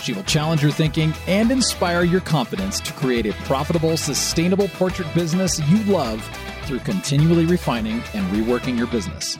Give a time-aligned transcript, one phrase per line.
[0.00, 5.12] She will challenge your thinking and inspire your confidence to create a profitable, sustainable portrait
[5.14, 6.22] business you love
[6.64, 9.38] through continually refining and reworking your business.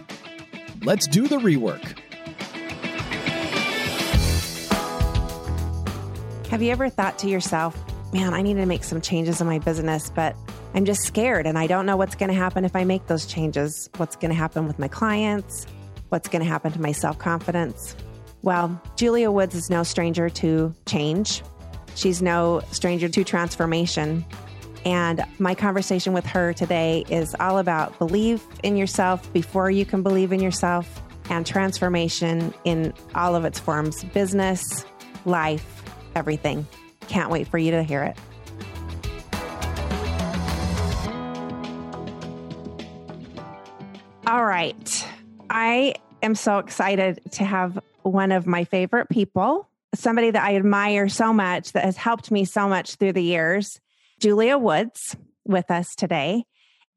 [0.83, 1.99] Let's do the rework.
[6.49, 7.77] Have you ever thought to yourself,
[8.13, 10.37] man, I need to make some changes in my business, but
[10.75, 13.27] I'm just scared and I don't know what's going to happen if I make those
[13.27, 13.91] changes?
[13.97, 15.67] What's going to happen with my clients?
[16.11, 17.97] What's going to happen to my self confidence?
[18.47, 21.43] Well, Julia Woods is no stranger to change.
[21.97, 24.25] She's no stranger to transformation.
[24.85, 30.05] And my conversation with her today is all about believe in yourself before you can
[30.05, 34.87] believe in yourself and transformation in all of its forms business,
[35.25, 35.83] life,
[36.15, 36.69] everything.
[37.09, 38.17] Can't wait for you to hear it.
[44.25, 45.09] All right.
[45.51, 45.97] I
[46.27, 51.33] am so excited to have one of my favorite people, somebody that I admire so
[51.33, 53.81] much that has helped me so much through the years,
[54.21, 55.17] Julia Woods,
[55.47, 56.45] with us today.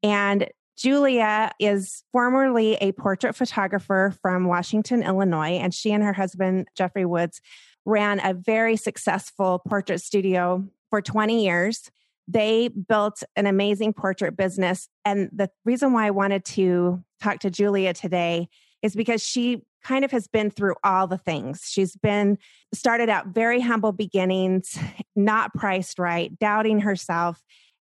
[0.02, 6.68] And Julia is formerly a portrait photographer from Washington, Illinois, and she and her husband,
[6.76, 7.40] Jeffrey Woods,
[7.86, 11.90] ran a very successful portrait studio for 20 years.
[12.26, 14.88] They built an amazing portrait business.
[15.04, 18.48] And the reason why I wanted to talk to Julia today
[18.82, 21.62] is because she kind of has been through all the things.
[21.66, 22.38] She's been
[22.74, 24.78] started out very humble beginnings,
[25.16, 27.42] not priced right, doubting herself,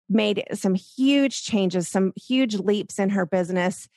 [0.09, 3.87] made some huge changes, some huge leaps in her business.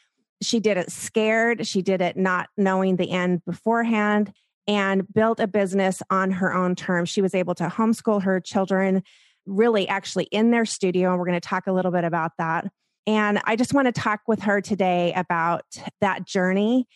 [0.41, 4.33] She did it scared, she did it not knowing the end beforehand,
[4.67, 7.09] and built a business on her own terms.
[7.09, 9.03] She was able to homeschool her children
[9.47, 11.11] really actually in their studio.
[11.11, 12.67] And we're going to talk a little bit about that.
[13.07, 15.65] And I just want to talk with her today about
[16.01, 16.87] that journey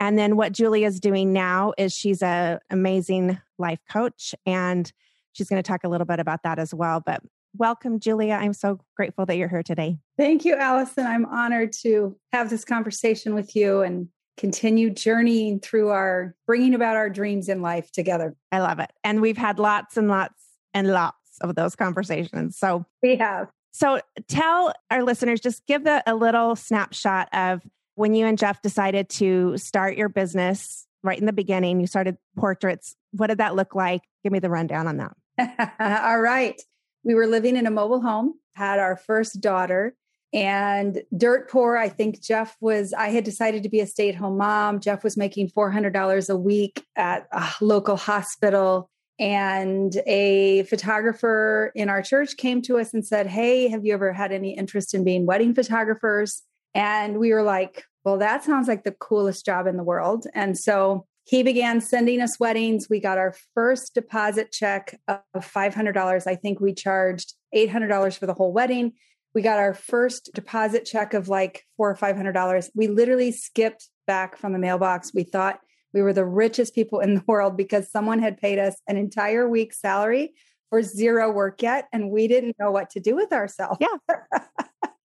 [0.00, 4.90] and then what Julia is doing now is she's an amazing life coach and
[5.32, 7.02] she's going to talk a little bit about that as well.
[7.04, 7.22] But
[7.56, 8.34] Welcome, Julia.
[8.34, 9.98] I'm so grateful that you're here today.
[10.16, 11.04] Thank you, Allison.
[11.04, 16.94] I'm honored to have this conversation with you and continue journeying through our bringing about
[16.94, 18.36] our dreams in life together.
[18.52, 18.92] I love it.
[19.02, 20.40] And we've had lots and lots
[20.74, 22.56] and lots of those conversations.
[22.56, 23.48] So we have.
[23.72, 27.62] So tell our listeners, just give the, a little snapshot of
[27.94, 31.80] when you and Jeff decided to start your business right in the beginning.
[31.80, 32.96] You started portraits.
[33.12, 34.02] What did that look like?
[34.22, 35.76] Give me the rundown on that.
[36.04, 36.60] All right.
[37.04, 39.94] We were living in a mobile home, had our first daughter,
[40.32, 41.76] and dirt poor.
[41.76, 44.80] I think Jeff was, I had decided to be a stay at home mom.
[44.80, 48.90] Jeff was making $400 a week at a local hospital.
[49.20, 54.14] And a photographer in our church came to us and said, Hey, have you ever
[54.14, 56.42] had any interest in being wedding photographers?
[56.74, 60.26] And we were like, Well, that sounds like the coolest job in the world.
[60.34, 62.88] And so he began sending us weddings.
[62.88, 66.26] We got our first deposit check of $500.
[66.26, 68.94] I think we charged $800 for the whole wedding.
[69.34, 72.70] We got our first deposit check of like four or $500.
[72.74, 75.14] We literally skipped back from the mailbox.
[75.14, 75.60] We thought
[75.92, 79.48] we were the richest people in the world because someone had paid us an entire
[79.48, 80.34] week's salary
[80.70, 81.88] for zero work yet.
[81.92, 83.78] And we didn't know what to do with ourselves.
[83.80, 84.16] Yeah.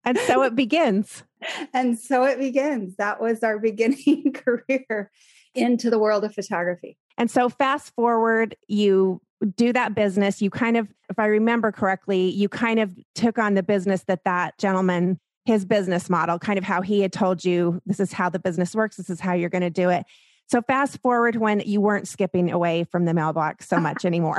[0.06, 1.24] and so it begins.
[1.74, 2.96] and so it begins.
[2.98, 5.12] That was our beginning career
[5.54, 6.98] into the world of photography.
[7.18, 9.22] And so fast forward, you
[9.56, 10.42] do that business.
[10.42, 14.24] You kind of, if I remember correctly, you kind of took on the business that
[14.26, 18.30] that gentleman, his business model, kind of how he had told you, this is how
[18.30, 20.06] the business works, this is how you're going to do it.
[20.48, 24.38] So fast forward when you weren't skipping away from the mailbox so much anymore.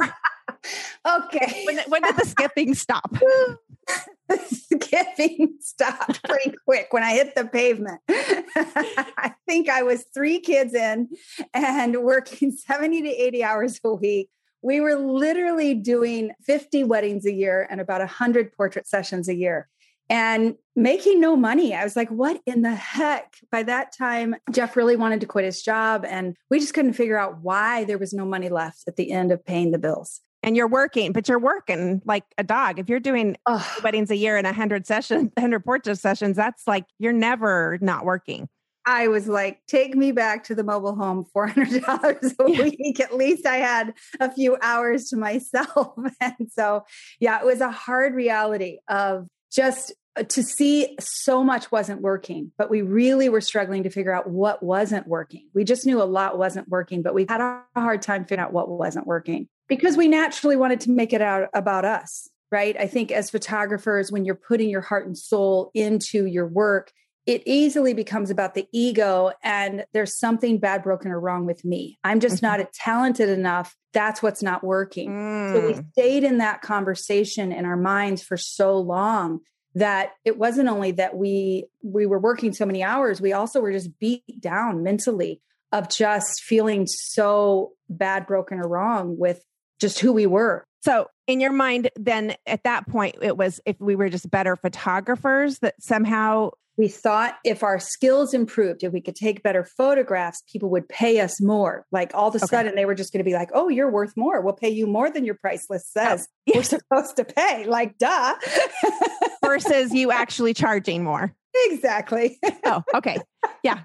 [1.07, 1.65] okay.
[1.67, 3.17] When, when did the skipping stop?
[4.47, 8.01] skipping stopped pretty quick when I hit the pavement.
[8.09, 11.09] I think I was three kids in
[11.55, 14.31] and working 70 to 80 hours a week.
[14.63, 19.69] We were literally doing 50 weddings a year and about 100 portrait sessions a year
[20.09, 21.75] and making no money.
[21.75, 23.37] I was like, what in the heck?
[23.51, 27.19] By that time, Jeff really wanted to quit his job, and we just couldn't figure
[27.19, 30.21] out why there was no money left at the end of paying the bills.
[30.43, 32.79] And you're working, but you're working like a dog.
[32.79, 33.37] If you're doing
[33.83, 38.49] weddings a year and 100 sessions, 100 portrait sessions, that's like you're never not working.
[38.89, 43.01] I was like, take me back to the mobile home, $400 a week.
[43.01, 45.95] At least I had a few hours to myself.
[46.21, 46.85] And so,
[47.21, 52.53] yeah, it was a hard reality of just uh, to see so much wasn't working,
[52.57, 55.49] but we really were struggling to figure out what wasn't working.
[55.55, 58.53] We just knew a lot wasn't working, but we had a hard time figuring out
[58.53, 62.77] what wasn't working because we naturally wanted to make it out about us, right?
[62.79, 66.93] I think as photographers, when you're putting your heart and soul into your work,
[67.27, 71.99] it easily becomes about the ego and there's something bad, broken, or wrong with me.
[72.05, 72.61] I'm just mm-hmm.
[72.61, 73.75] not talented enough.
[73.93, 75.11] That's what's not working.
[75.11, 75.53] Mm.
[75.53, 75.91] So we mm.
[75.93, 79.41] stayed in that conversation in our minds for so long
[79.75, 83.73] that it wasn't only that we we were working so many hours, we also were
[83.73, 89.45] just beat down mentally of just feeling so bad, broken, or wrong with
[89.79, 90.65] just who we were.
[90.81, 94.57] So, in your mind, then at that point, it was if we were just better
[94.57, 100.43] photographers that somehow we thought if our skills improved, if we could take better photographs,
[100.51, 101.87] people would pay us more.
[101.91, 102.47] Like all of a okay.
[102.47, 104.41] sudden, they were just going to be like, oh, you're worth more.
[104.41, 107.65] We'll pay you more than your price list oh, says oh, we're supposed to pay.
[107.67, 108.35] Like, duh.
[109.45, 111.35] Versus you actually charging more.
[111.67, 112.39] Exactly.
[112.65, 113.17] oh, okay.
[113.63, 113.81] Yeah.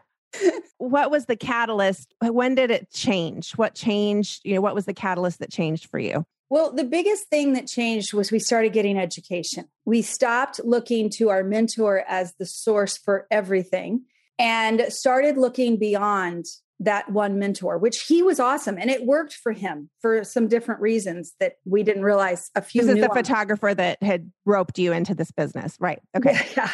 [0.77, 2.13] What was the catalyst?
[2.21, 3.53] When did it change?
[3.53, 4.41] What changed?
[4.43, 6.25] You know, what was the catalyst that changed for you?
[6.51, 9.69] Well, the biggest thing that changed was we started getting education.
[9.85, 14.03] We stopped looking to our mentor as the source for everything
[14.37, 16.47] and started looking beyond
[16.81, 18.77] that one mentor, which he was awesome.
[18.77, 22.81] And it worked for him for some different reasons that we didn't realize a few.
[22.81, 26.01] This is the photographer that had roped you into this business, right?
[26.17, 26.37] Okay.
[26.57, 26.69] Yeah.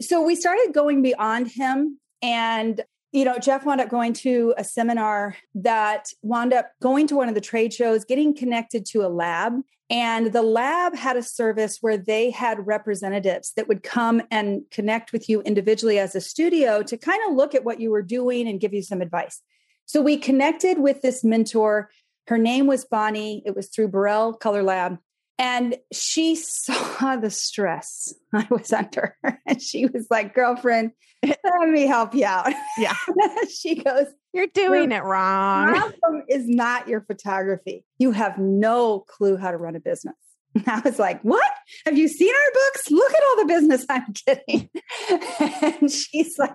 [0.00, 2.80] So we started going beyond him and
[3.16, 7.30] you know, Jeff wound up going to a seminar that wound up going to one
[7.30, 9.54] of the trade shows, getting connected to a lab.
[9.88, 15.14] And the lab had a service where they had representatives that would come and connect
[15.14, 18.46] with you individually as a studio to kind of look at what you were doing
[18.46, 19.40] and give you some advice.
[19.86, 21.88] So we connected with this mentor.
[22.26, 23.42] Her name was Bonnie.
[23.46, 24.98] It was through Burrell Color Lab.
[25.38, 29.16] And she saw the stress I was under.
[29.46, 32.52] And she was like, girlfriend, let me help you out.
[32.78, 32.94] Yeah.
[33.48, 35.68] she goes, You're doing it wrong.
[35.68, 37.84] Problem is not your photography.
[37.98, 40.14] You have no clue how to run a business.
[40.66, 41.50] I was like, What?
[41.84, 42.90] Have you seen our books?
[42.90, 44.70] Look at all the business I'm getting.
[45.80, 46.54] and she's like,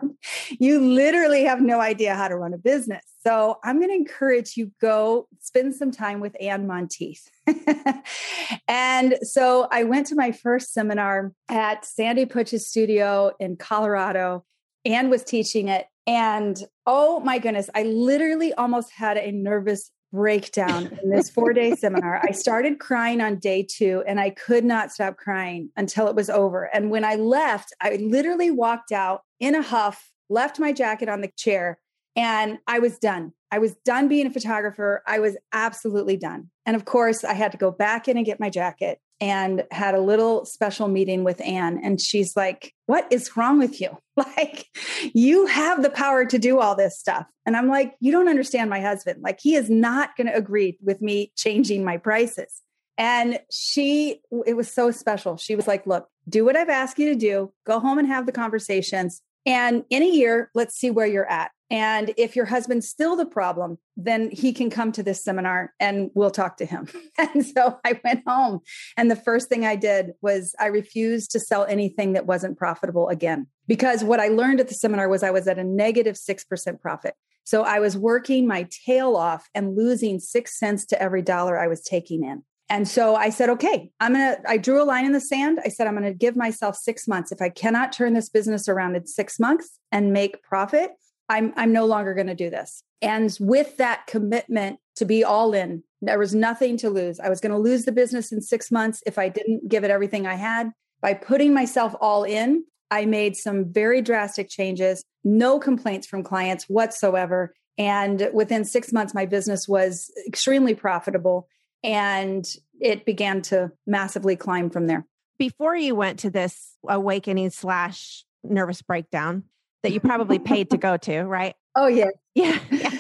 [0.60, 3.04] You literally have no idea how to run a business.
[3.24, 7.30] So I'm going to encourage you go spend some time with Anne Monteith.
[8.68, 14.44] and so I went to my first seminar at Sandy Puch's studio in Colorado.
[14.86, 15.86] Anne was teaching it.
[16.08, 21.76] And oh my goodness, I literally almost had a nervous breakdown in this four day
[21.76, 22.22] seminar.
[22.24, 26.30] I started crying on day two and I could not stop crying until it was
[26.30, 26.66] over.
[26.74, 31.22] And when I left, I literally walked out in a huff, left my jacket on
[31.22, 31.80] the chair,
[32.16, 33.34] and I was done.
[33.52, 35.04] I was done being a photographer.
[35.06, 36.50] I was absolutely done.
[36.66, 39.94] And of course, I had to go back in and get my jacket and had
[39.94, 41.80] a little special meeting with Anne.
[41.84, 43.98] And she's like, What is wrong with you?
[44.18, 44.68] Like,
[45.16, 47.26] you have the power to do all this stuff.
[47.46, 49.22] And I'm like, You don't understand my husband.
[49.24, 52.62] Like, he is not going to agree with me changing my prices.
[52.98, 55.38] And she, it was so special.
[55.38, 58.26] She was like, Look, do what I've asked you to do, go home and have
[58.26, 59.22] the conversations.
[59.46, 61.52] And in a year, let's see where you're at.
[61.72, 66.12] And if your husband's still the problem, then he can come to this seminar and
[66.14, 66.88] we'll talk to him.
[67.18, 68.60] And so I went home.
[68.98, 73.08] And the first thing I did was I refused to sell anything that wasn't profitable
[73.10, 73.48] again.
[73.68, 77.16] Because what I learned at the seminar was I was at a negative 6% profit.
[77.44, 81.68] So I was working my tail off and losing six cents to every dollar I
[81.68, 82.44] was taking in.
[82.70, 85.60] And so I said, okay, I'm going to, I drew a line in the sand.
[85.64, 87.32] I said, I'm going to give myself six months.
[87.32, 90.92] If I cannot turn this business around in six months and make profit,
[91.30, 92.84] I'm I'm no longer going to do this.
[93.02, 97.20] And with that commitment to be all in, there was nothing to lose.
[97.20, 99.92] I was going to lose the business in 6 months if I didn't give it
[99.92, 100.72] everything I had.
[101.02, 106.66] By putting myself all in, I made some very drastic changes, no complaints from clients
[106.66, 107.56] whatsoever.
[107.78, 111.48] And within six months, my business was extremely profitable
[111.84, 112.46] and
[112.80, 115.08] it began to massively climb from there.
[115.40, 119.46] Before you went to this awakening slash nervous breakdown,
[119.84, 121.56] that you probably paid to go to, right?
[121.74, 122.10] Oh, yeah.
[122.36, 122.60] Yeah.
[122.70, 122.92] yeah.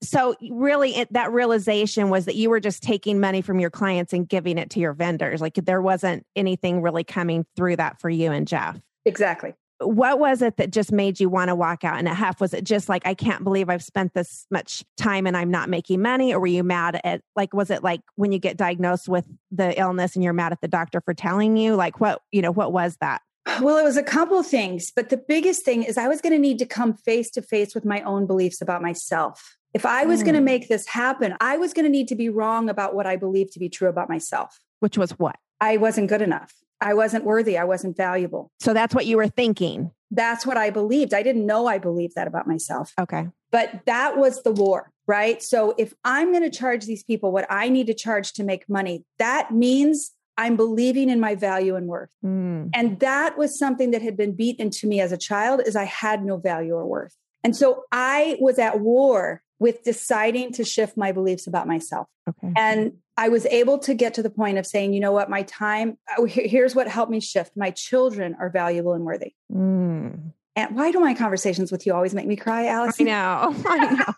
[0.00, 4.12] So, really, it, that realization was that you were just taking money from your clients
[4.12, 5.40] and giving it to your vendors.
[5.40, 8.80] Like there wasn't anything really coming through that for you and Jeff.
[9.04, 9.54] Exactly.
[9.80, 12.40] What was it that just made you want to walk out in a half?
[12.40, 15.68] Was it just like, I can't believe I've spent this much time and I'm not
[15.68, 16.32] making money?
[16.32, 19.76] Or were you mad at, like, was it like when you get diagnosed with the
[19.76, 21.74] illness and you're mad at the doctor for telling you?
[21.74, 23.20] Like, what, you know, what was that?
[23.60, 26.32] Well, it was a couple of things, but the biggest thing is I was going
[26.32, 29.56] to need to come face to face with my own beliefs about myself.
[29.74, 30.26] If I was mm.
[30.26, 33.06] going to make this happen, I was going to need to be wrong about what
[33.06, 34.58] I believe to be true about myself.
[34.80, 35.36] Which was what?
[35.60, 36.52] I wasn't good enough.
[36.80, 37.56] I wasn't worthy.
[37.56, 38.50] I wasn't valuable.
[38.60, 39.92] So that's what you were thinking.
[40.10, 41.14] That's what I believed.
[41.14, 42.92] I didn't know I believed that about myself.
[43.00, 43.28] Okay.
[43.50, 45.42] But that was the war, right?
[45.42, 48.68] So if I'm going to charge these people what I need to charge to make
[48.68, 52.10] money, that means I'm believing in my value and worth.
[52.24, 52.70] Mm.
[52.74, 55.84] And that was something that had been beaten into me as a child is I
[55.84, 57.14] had no value or worth.
[57.44, 62.08] And so I was at war with deciding to shift my beliefs about myself.
[62.28, 62.52] Okay.
[62.56, 65.42] And I was able to get to the point of saying, you know what, my
[65.42, 67.52] time, oh, here's what helped me shift.
[67.56, 69.34] My children are valuable and worthy.
[69.52, 70.32] Mm.
[70.56, 73.00] And why do my conversations with you always make me cry, Alice?
[73.00, 73.54] I know.
[73.66, 74.14] I know.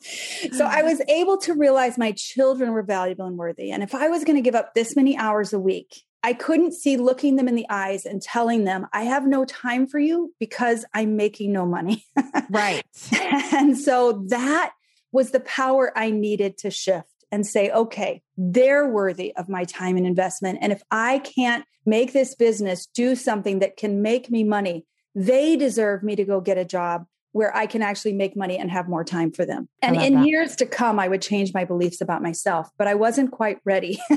[0.00, 0.84] So I mm.
[0.84, 3.70] was able to realize my children were valuable and worthy.
[3.70, 6.72] And if I was going to give up this many hours a week, I couldn't
[6.72, 10.34] see looking them in the eyes and telling them, I have no time for you
[10.40, 12.04] because I'm making no money.
[12.50, 12.82] right.
[13.50, 14.72] And so that
[15.10, 19.96] was the power I needed to shift and say, okay, they're worthy of my time
[19.96, 20.58] and investment.
[20.60, 25.56] And if I can't make this business do something that can make me money, they
[25.56, 28.88] deserve me to go get a job where I can actually make money and have
[28.88, 29.68] more time for them.
[29.82, 30.26] And in that.
[30.26, 34.00] years to come, I would change my beliefs about myself, but I wasn't quite ready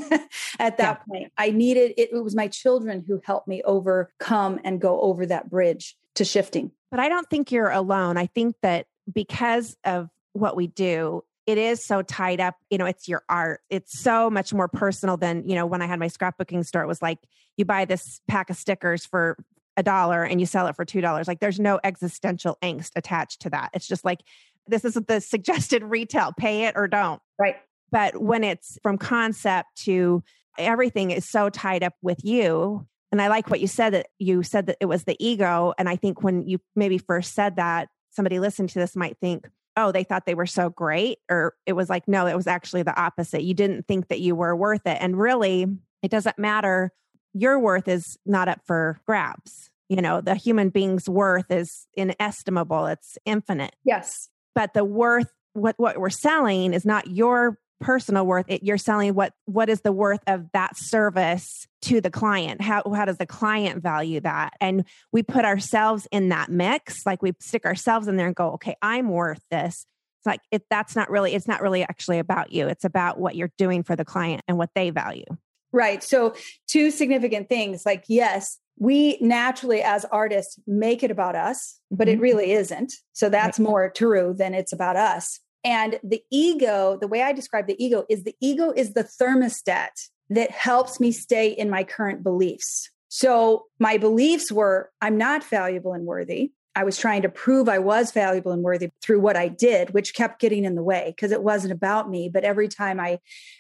[0.60, 0.94] at that yeah.
[0.94, 1.34] point.
[1.38, 5.50] I needed it, it was my children who helped me overcome and go over that
[5.50, 6.72] bridge to shifting.
[6.90, 8.18] But I don't think you're alone.
[8.18, 12.86] I think that because of what we do, it is so tied up you know
[12.86, 16.08] it's your art it's so much more personal than you know when i had my
[16.08, 17.18] scrapbooking store it was like
[17.58, 19.38] you buy this pack of stickers for
[19.78, 21.28] a dollar and you sell it for two dollars.
[21.28, 23.70] Like there's no existential angst attached to that.
[23.74, 24.22] It's just like
[24.68, 27.22] this is the suggested retail, pay it or don't.
[27.40, 27.56] Right.
[27.92, 30.24] But when it's from concept to
[30.58, 32.86] everything is so tied up with you.
[33.12, 35.74] And I like what you said that you said that it was the ego.
[35.78, 39.48] And I think when you maybe first said that, somebody listening to this might think,
[39.78, 41.20] oh, they thought they were so great.
[41.30, 43.44] Or it was like, no, it was actually the opposite.
[43.44, 44.98] You didn't think that you were worth it.
[45.00, 45.66] And really,
[46.02, 46.92] it doesn't matter
[47.34, 49.70] your worth is not up for grabs.
[49.90, 53.76] You know, the human being's worth is inestimable, it's infinite.
[53.84, 54.30] Yes.
[54.56, 58.46] But the worth, what, what we're selling is not your personal worth.
[58.48, 62.62] It, you're selling what what is the worth of that service to the client.
[62.62, 64.54] How how does the client value that?
[64.62, 67.06] And we put ourselves in that mix.
[67.06, 69.86] Like we stick ourselves in there and go, okay, I'm worth this.
[70.20, 72.68] It's like if that's not really, it's not really actually about you.
[72.68, 75.26] It's about what you're doing for the client and what they value.
[75.72, 76.04] Right.
[76.04, 76.34] So,
[76.68, 82.18] two significant things like, yes, we naturally, as artists, make it about us, but mm-hmm.
[82.18, 82.94] it really isn't.
[83.14, 83.68] So, that's right.
[83.68, 85.40] more true than it's about us.
[85.64, 90.10] And the ego, the way I describe the ego is the ego is the thermostat
[90.30, 92.90] that helps me stay in my current beliefs.
[93.10, 96.52] So, my beliefs were I'm not valuable and worthy.
[96.76, 100.14] I was trying to prove I was valuable and worthy through what I did, which
[100.14, 102.30] kept getting in the way because it wasn't about me.
[102.30, 103.20] But every time I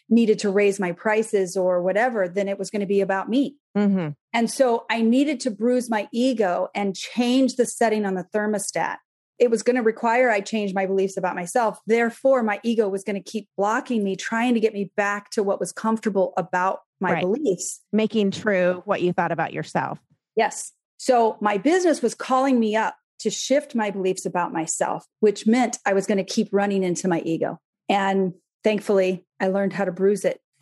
[0.10, 3.58] needed to raise my prices or whatever, then it was going to be about me.
[3.77, 4.10] Mm-hmm.
[4.34, 8.98] And so I needed to bruise my ego and change the setting on the thermostat.
[9.39, 11.80] It was going to require I change my beliefs about myself.
[11.88, 15.44] Therefore, my ego was going to keep blocking me, trying to get me back to
[15.44, 17.22] what was comfortable about my right.
[17.24, 17.82] beliefs.
[17.91, 20.00] Making true what you thought about yourself.
[20.36, 20.72] Yes.
[20.98, 25.77] So my business was calling me up to shift my beliefs about myself, which meant
[25.85, 27.59] I was going to keep running into my ego.
[27.89, 30.39] And thankfully, I learned how to bruise it.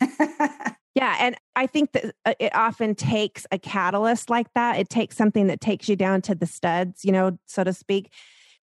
[0.94, 1.16] yeah.
[1.20, 4.78] And I think that uh, it often takes a catalyst like that.
[4.78, 8.12] It takes something that takes you down to the studs, you know, so to speak.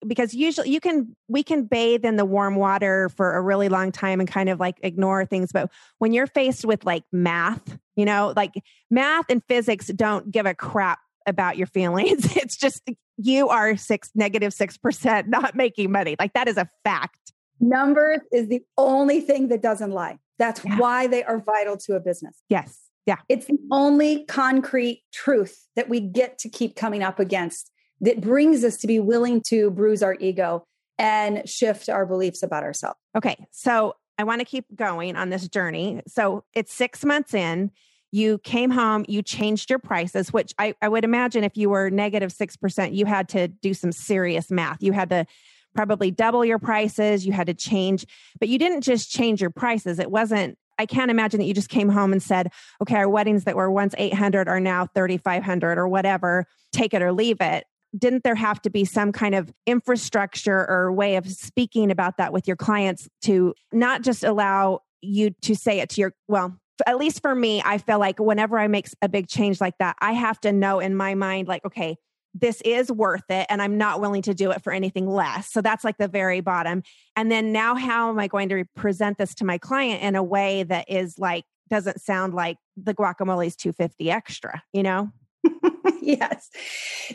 [0.07, 3.93] Because usually you can, we can bathe in the warm water for a really long
[3.93, 5.53] time and kind of like ignore things.
[5.53, 10.45] But when you're faced with like math, you know, like math and physics don't give
[10.45, 12.37] a crap about your feelings.
[12.37, 16.17] It's just you are six negative six percent not making money.
[16.19, 17.33] Like that is a fact.
[17.59, 20.19] Numbers is the only thing that doesn't lie.
[20.39, 20.79] That's yeah.
[20.79, 22.41] why they are vital to a business.
[22.49, 22.79] Yes.
[23.07, 23.17] Yeah.
[23.29, 28.63] It's the only concrete truth that we get to keep coming up against that brings
[28.63, 30.67] us to be willing to bruise our ego
[30.99, 32.99] and shift our beliefs about ourselves.
[33.17, 33.37] Okay.
[33.51, 36.03] So I want to keep going on this journey.
[36.07, 37.71] So it's six months in
[38.17, 41.91] you came home, you changed your prices, which I, I would imagine if you were
[41.91, 44.83] negative 6%, you had to do some serious math.
[44.83, 45.27] You had to
[45.75, 48.07] probably double your prices, you had to change,
[48.41, 49.99] but you didn't just change your prices.
[49.99, 53.45] It wasn't I can't imagine that you just came home and said, okay, our weddings
[53.45, 57.65] that were once 800 are now 3,500 or whatever, take it or leave it.
[57.97, 62.31] Didn't there have to be some kind of infrastructure or way of speaking about that
[62.31, 66.99] with your clients to not just allow you to say it to your, well, at
[66.99, 70.13] least for me, I feel like whenever I make a big change like that, I
[70.13, 71.97] have to know in my mind, like, okay,
[72.35, 75.51] this is worth it and I'm not willing to do it for anything less.
[75.51, 76.83] So that's like the very bottom.
[77.15, 80.23] And then now, how am I going to present this to my client in a
[80.23, 85.11] way that is like, doesn't sound like the guacamole is 250 extra, you know?
[86.03, 86.51] yes.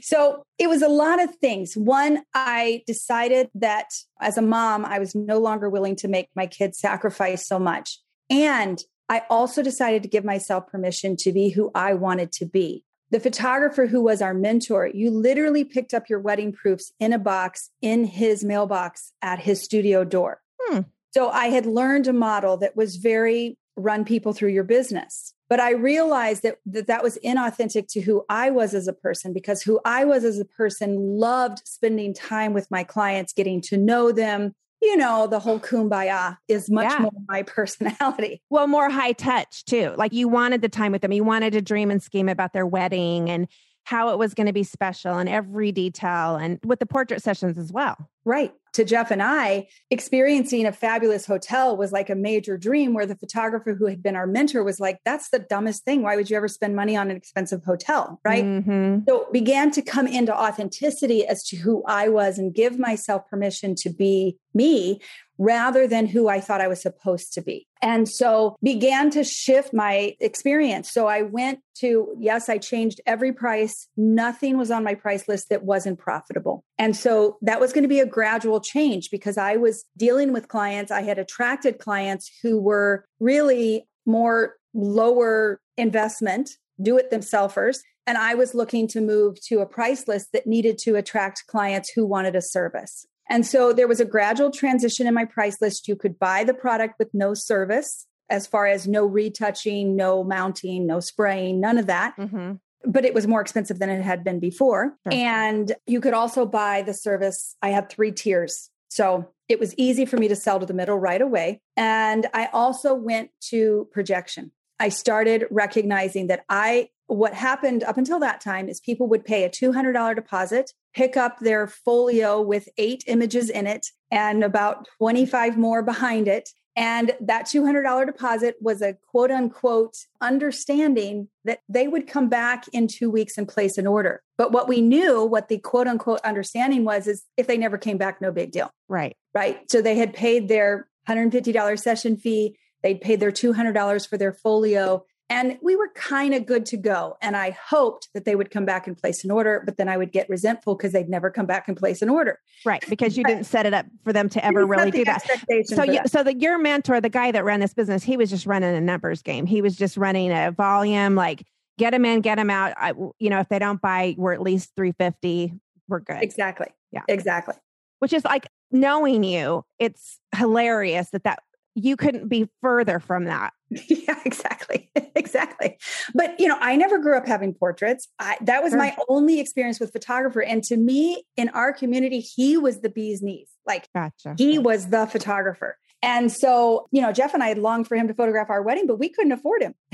[0.01, 1.75] So it was a lot of things.
[1.75, 6.47] One, I decided that as a mom, I was no longer willing to make my
[6.47, 7.99] kids sacrifice so much.
[8.29, 12.85] And I also decided to give myself permission to be who I wanted to be.
[13.09, 17.19] The photographer who was our mentor, you literally picked up your wedding proofs in a
[17.19, 20.39] box in his mailbox at his studio door.
[20.61, 20.83] Hmm.
[21.13, 25.33] So I had learned a model that was very run people through your business.
[25.49, 29.33] But I realized that, that that was inauthentic to who I was as a person
[29.33, 33.75] because who I was as a person loved spending time with my clients, getting to
[33.75, 36.99] know them, you know, the whole kumbaya is much yeah.
[36.99, 38.41] more my personality.
[38.49, 39.93] Well, more high touch too.
[39.97, 41.11] Like you wanted the time with them.
[41.11, 43.47] You wanted to dream and scheme about their wedding and
[43.83, 47.57] how it was going to be special and every detail and with the portrait sessions
[47.57, 48.09] as well.
[48.25, 48.53] Right.
[48.73, 53.17] To Jeff and I, experiencing a fabulous hotel was like a major dream where the
[53.17, 56.03] photographer who had been our mentor was like, that's the dumbest thing.
[56.03, 58.21] Why would you ever spend money on an expensive hotel?
[58.23, 58.45] Right.
[58.45, 58.99] Mm-hmm.
[59.09, 63.75] So began to come into authenticity as to who I was and give myself permission
[63.75, 65.01] to be me
[65.41, 67.67] rather than who I thought I was supposed to be.
[67.81, 70.91] And so began to shift my experience.
[70.91, 73.87] So I went to, yes, I changed every price.
[73.97, 76.63] Nothing was on my price list that wasn't profitable.
[76.77, 80.47] And so that was going to be a gradual change because I was dealing with
[80.47, 80.91] clients.
[80.91, 87.79] I had attracted clients who were really more lower investment, do it themselvers.
[88.05, 91.89] And I was looking to move to a price list that needed to attract clients
[91.89, 93.07] who wanted a service.
[93.31, 95.87] And so there was a gradual transition in my price list.
[95.87, 100.85] You could buy the product with no service, as far as no retouching, no mounting,
[100.85, 102.15] no spraying, none of that.
[102.17, 102.53] Mm-hmm.
[102.85, 104.97] But it was more expensive than it had been before.
[105.03, 105.13] Sure.
[105.13, 107.55] And you could also buy the service.
[107.61, 108.69] I had three tiers.
[108.89, 111.61] So it was easy for me to sell to the middle right away.
[111.77, 114.51] And I also went to projection.
[114.77, 119.43] I started recognizing that I, what happened up until that time is people would pay
[119.43, 125.57] a $200 deposit pick up their folio with eight images in it and about 25
[125.57, 132.07] more behind it And that $200 deposit was a quote unquote understanding that they would
[132.07, 134.23] come back in two weeks and place an order.
[134.37, 137.97] But what we knew, what the quote unquote understanding was, is if they never came
[137.97, 138.71] back, no big deal.
[138.87, 139.17] Right.
[139.33, 139.69] Right.
[139.69, 145.03] So they had paid their $150 session fee, they'd paid their $200 for their folio.
[145.31, 147.17] And we were kind of good to go.
[147.21, 149.95] And I hoped that they would come back and place an order, but then I
[149.95, 152.39] would get resentful because they'd never come back and place an order.
[152.65, 152.83] Right.
[152.89, 155.23] Because you didn't set it up for them to ever really do that.
[155.65, 158.45] So, you, so the, your mentor, the guy that ran this business, he was just
[158.45, 159.45] running a numbers game.
[159.45, 161.45] He was just running a volume, like
[161.77, 162.73] get them in, get them out.
[162.77, 165.53] I, you know, if they don't buy, we're at least 350.
[165.87, 166.21] We're good.
[166.21, 166.67] Exactly.
[166.91, 167.01] Yeah.
[167.07, 167.55] Exactly.
[167.99, 171.39] Which is like knowing you, it's hilarious that that
[171.75, 173.53] you couldn't be further from that.
[173.87, 174.91] Yeah, exactly.
[175.15, 175.77] exactly.
[176.13, 178.09] But, you know, I never grew up having portraits.
[178.19, 178.79] I, that was sure.
[178.79, 180.41] my only experience with photographer.
[180.41, 183.49] And to me, in our community, he was the bee's knees.
[183.65, 184.35] Like, gotcha.
[184.37, 185.77] he was the photographer.
[186.03, 188.87] And so, you know, Jeff and I had longed for him to photograph our wedding,
[188.87, 189.75] but we couldn't afford him.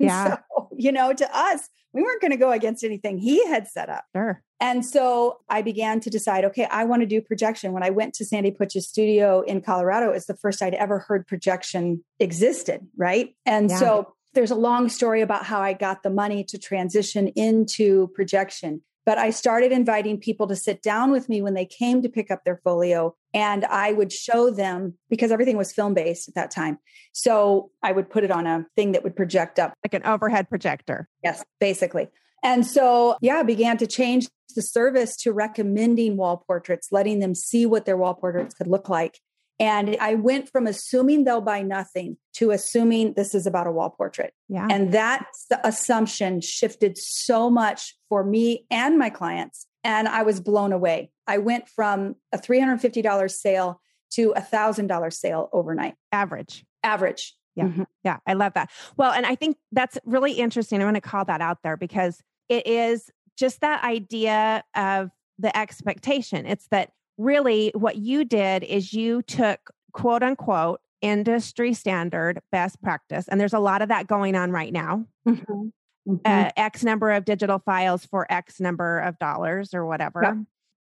[0.00, 0.36] yeah.
[0.36, 3.88] So, you know, to us, we weren't going to go against anything he had set
[3.88, 4.04] up.
[4.14, 4.42] Sure.
[4.60, 7.72] And so I began to decide, okay, I want to do projection.
[7.72, 11.26] When I went to Sandy Puch's studio in Colorado, it's the first I'd ever heard
[11.26, 12.86] projection existed.
[12.96, 13.34] Right.
[13.46, 13.78] And yeah.
[13.78, 18.82] so there's a long story about how I got the money to transition into projection.
[19.06, 22.30] But I started inviting people to sit down with me when they came to pick
[22.30, 23.16] up their folio.
[23.32, 26.78] And I would show them because everything was film based at that time.
[27.12, 29.74] So I would put it on a thing that would project up.
[29.84, 31.08] Like an overhead projector.
[31.22, 32.08] Yes, basically.
[32.42, 37.66] And so, yeah, began to change the service to recommending wall portraits, letting them see
[37.66, 39.18] what their wall portraits could look like.
[39.60, 43.90] And I went from assuming they'll buy nothing to assuming this is about a wall
[43.90, 44.32] portrait.
[44.48, 44.66] Yeah.
[44.70, 45.26] And that
[45.62, 49.66] assumption shifted so much for me and my clients.
[49.84, 51.10] And I was blown away.
[51.30, 53.80] I went from a $350 sale
[54.14, 55.94] to a $1,000 sale overnight.
[56.10, 56.64] Average.
[56.82, 57.36] Average.
[57.54, 57.64] Yeah.
[57.64, 57.82] Mm-hmm.
[58.02, 58.16] Yeah.
[58.26, 58.70] I love that.
[58.96, 60.82] Well, and I think that's really interesting.
[60.82, 65.56] I want to call that out there because it is just that idea of the
[65.56, 66.46] expectation.
[66.46, 73.26] It's that really what you did is you took quote unquote industry standard best practice
[73.28, 75.68] and there's a lot of that going on right now mm-hmm.
[76.08, 76.14] Mm-hmm.
[76.24, 80.34] Uh, x number of digital files for x number of dollars or whatever yep.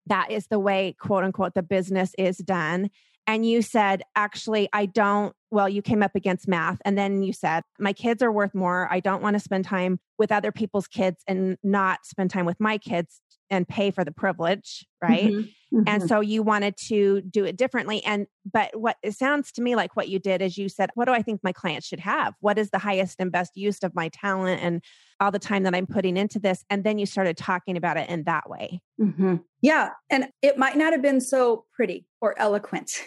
[0.08, 2.90] That is the way quote unquote the business is done.
[3.26, 7.32] And you said actually i don't well you came up against math and then you
[7.32, 8.88] said my kids are worth more.
[8.90, 12.58] I don't want to spend time with other people's kids and not spend time with
[12.58, 15.24] my kids and pay for the privilege right?
[15.24, 15.76] Mm-hmm.
[15.76, 15.82] Mm-hmm.
[15.86, 19.76] and so you wanted to do it differently and but what it sounds to me
[19.76, 22.34] like what you did is you said what do i think my clients should have?
[22.40, 24.82] What is the highest and best use of my talent and
[25.20, 26.64] all the time that i'm putting into this?
[26.70, 28.80] And then you started talking about it in that way.
[29.00, 29.36] Mm-hmm.
[29.60, 33.02] yeah and it might not have been so pretty or eloquent.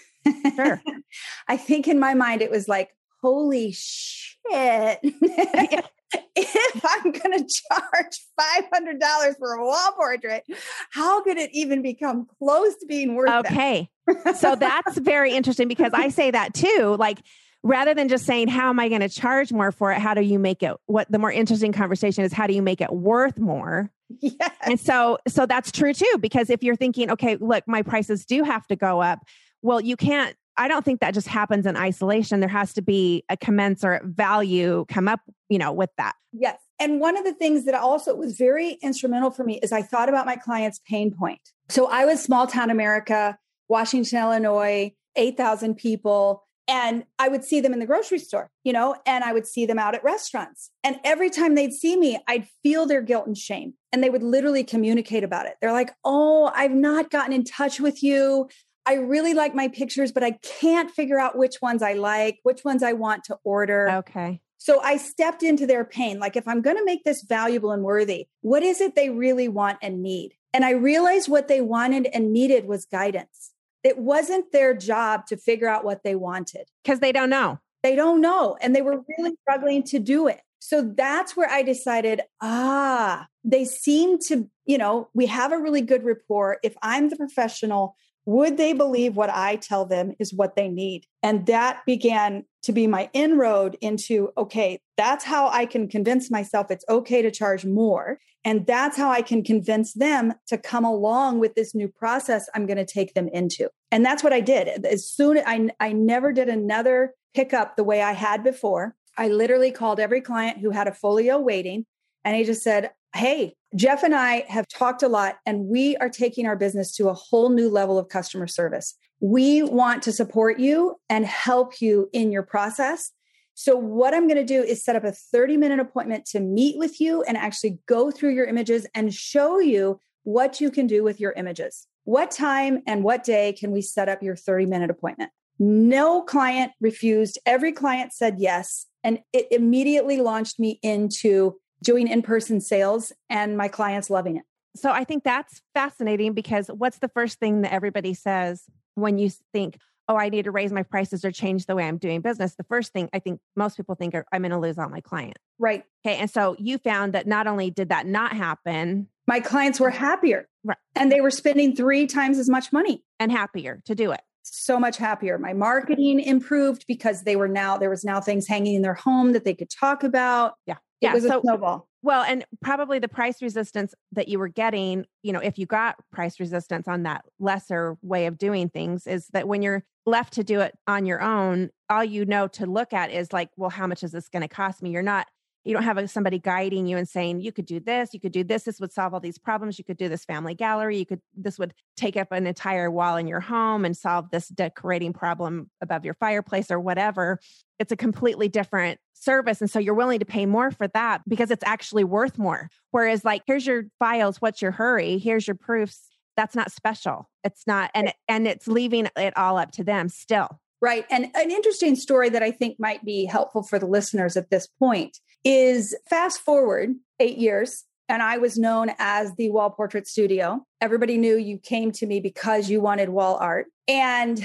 [0.55, 0.81] Sure.
[1.47, 2.89] I think in my mind it was like
[3.21, 4.99] holy shit
[6.35, 10.43] if I'm going to charge $500 for a wall portrait,
[10.91, 13.51] how could it even become close to being worth it?
[13.51, 13.89] Okay.
[14.35, 16.95] so that's very interesting because I say that too.
[16.99, 17.19] Like,
[17.63, 19.99] rather than just saying, how am I going to charge more for it?
[19.99, 20.75] How do you make it?
[20.87, 23.91] What the more interesting conversation is, how do you make it worth more?
[24.19, 24.51] Yes.
[24.63, 28.43] And so, so that's true too, because if you're thinking, okay, look, my prices do
[28.43, 29.19] have to go up.
[29.61, 32.39] Well, you can't I don't think that just happens in isolation.
[32.39, 35.19] There has to be a commensurate value come up,
[35.49, 36.13] you know, with that.
[36.33, 36.59] Yes.
[36.79, 40.07] And one of the things that also was very instrumental for me is I thought
[40.07, 41.41] about my client's pain point.
[41.69, 46.43] So I was small town America, Washington, Illinois, 8,000 people.
[46.67, 49.65] And I would see them in the grocery store, you know, and I would see
[49.65, 50.69] them out at restaurants.
[50.83, 53.73] And every time they'd see me, I'd feel their guilt and shame.
[53.91, 55.55] And they would literally communicate about it.
[55.59, 58.47] They're like, Oh, I've not gotten in touch with you.
[58.85, 62.63] I really like my pictures, but I can't figure out which ones I like, which
[62.63, 63.89] ones I want to order.
[63.89, 64.41] Okay.
[64.57, 66.19] So I stepped into their pain.
[66.19, 69.47] Like, if I'm going to make this valuable and worthy, what is it they really
[69.47, 70.33] want and need?
[70.53, 73.51] And I realized what they wanted and needed was guidance.
[73.83, 77.59] It wasn't their job to figure out what they wanted because they don't know.
[77.81, 78.57] They don't know.
[78.61, 80.41] And they were really struggling to do it.
[80.59, 85.81] So that's where I decided, ah, they seem to, you know, we have a really
[85.81, 86.59] good rapport.
[86.61, 91.05] If I'm the professional, would they believe what I tell them is what they need?
[91.23, 96.69] And that began to be my inroad into okay, that's how I can convince myself
[96.69, 98.19] it's okay to charge more.
[98.43, 102.65] And that's how I can convince them to come along with this new process I'm
[102.65, 103.69] going to take them into.
[103.91, 104.85] And that's what I did.
[104.85, 108.95] As soon as I, I never did another pickup the way I had before.
[109.17, 111.85] I literally called every client who had a folio waiting
[112.23, 116.09] and he just said, Hey, Jeff and I have talked a lot, and we are
[116.09, 118.95] taking our business to a whole new level of customer service.
[119.19, 123.11] We want to support you and help you in your process.
[123.53, 126.77] So, what I'm going to do is set up a 30 minute appointment to meet
[126.77, 131.03] with you and actually go through your images and show you what you can do
[131.03, 131.87] with your images.
[132.05, 135.31] What time and what day can we set up your 30 minute appointment?
[135.59, 137.37] No client refused.
[137.45, 138.87] Every client said yes.
[139.03, 144.43] And it immediately launched me into doing in person sales and my clients loving it.
[144.75, 148.63] So I think that's fascinating because what's the first thing that everybody says
[148.95, 151.97] when you think, oh, I need to raise my prices or change the way I'm
[151.97, 152.55] doing business?
[152.55, 155.01] The first thing I think most people think are, I'm going to lose all my
[155.01, 155.41] clients.
[155.59, 155.83] Right.
[156.05, 156.17] Okay.
[156.17, 160.47] And so you found that not only did that not happen, my clients were happier.
[160.63, 160.77] Right.
[160.95, 164.21] And they were spending three times as much money and happier to do it.
[164.43, 165.37] So much happier.
[165.37, 169.33] My marketing improved because they were now, there was now things hanging in their home
[169.33, 170.55] that they could talk about.
[170.65, 170.77] Yeah.
[171.01, 171.17] Yeah.
[171.19, 171.87] so, snowball.
[172.03, 175.97] Well, and probably the price resistance that you were getting, you know, if you got
[176.11, 180.43] price resistance on that lesser way of doing things, is that when you're left to
[180.43, 183.85] do it on your own, all you know to look at is like, well, how
[183.85, 184.89] much is this going to cost me?
[184.89, 185.27] You're not
[185.63, 188.31] you don't have a, somebody guiding you and saying you could do this you could
[188.31, 191.05] do this this would solve all these problems you could do this family gallery you
[191.05, 195.13] could this would take up an entire wall in your home and solve this decorating
[195.13, 197.39] problem above your fireplace or whatever.
[197.79, 201.51] It's a completely different service and so you're willing to pay more for that because
[201.51, 202.69] it's actually worth more.
[202.89, 205.17] Whereas like here's your files what's your hurry?
[205.17, 206.09] Here's your proofs.
[206.35, 207.29] That's not special.
[207.43, 210.59] It's not and and it's leaving it all up to them still.
[210.81, 211.05] Right.
[211.11, 214.65] And an interesting story that I think might be helpful for the listeners at this
[214.65, 220.65] point is fast forward eight years, and I was known as the wall portrait studio.
[220.81, 223.67] Everybody knew you came to me because you wanted wall art.
[223.87, 224.43] And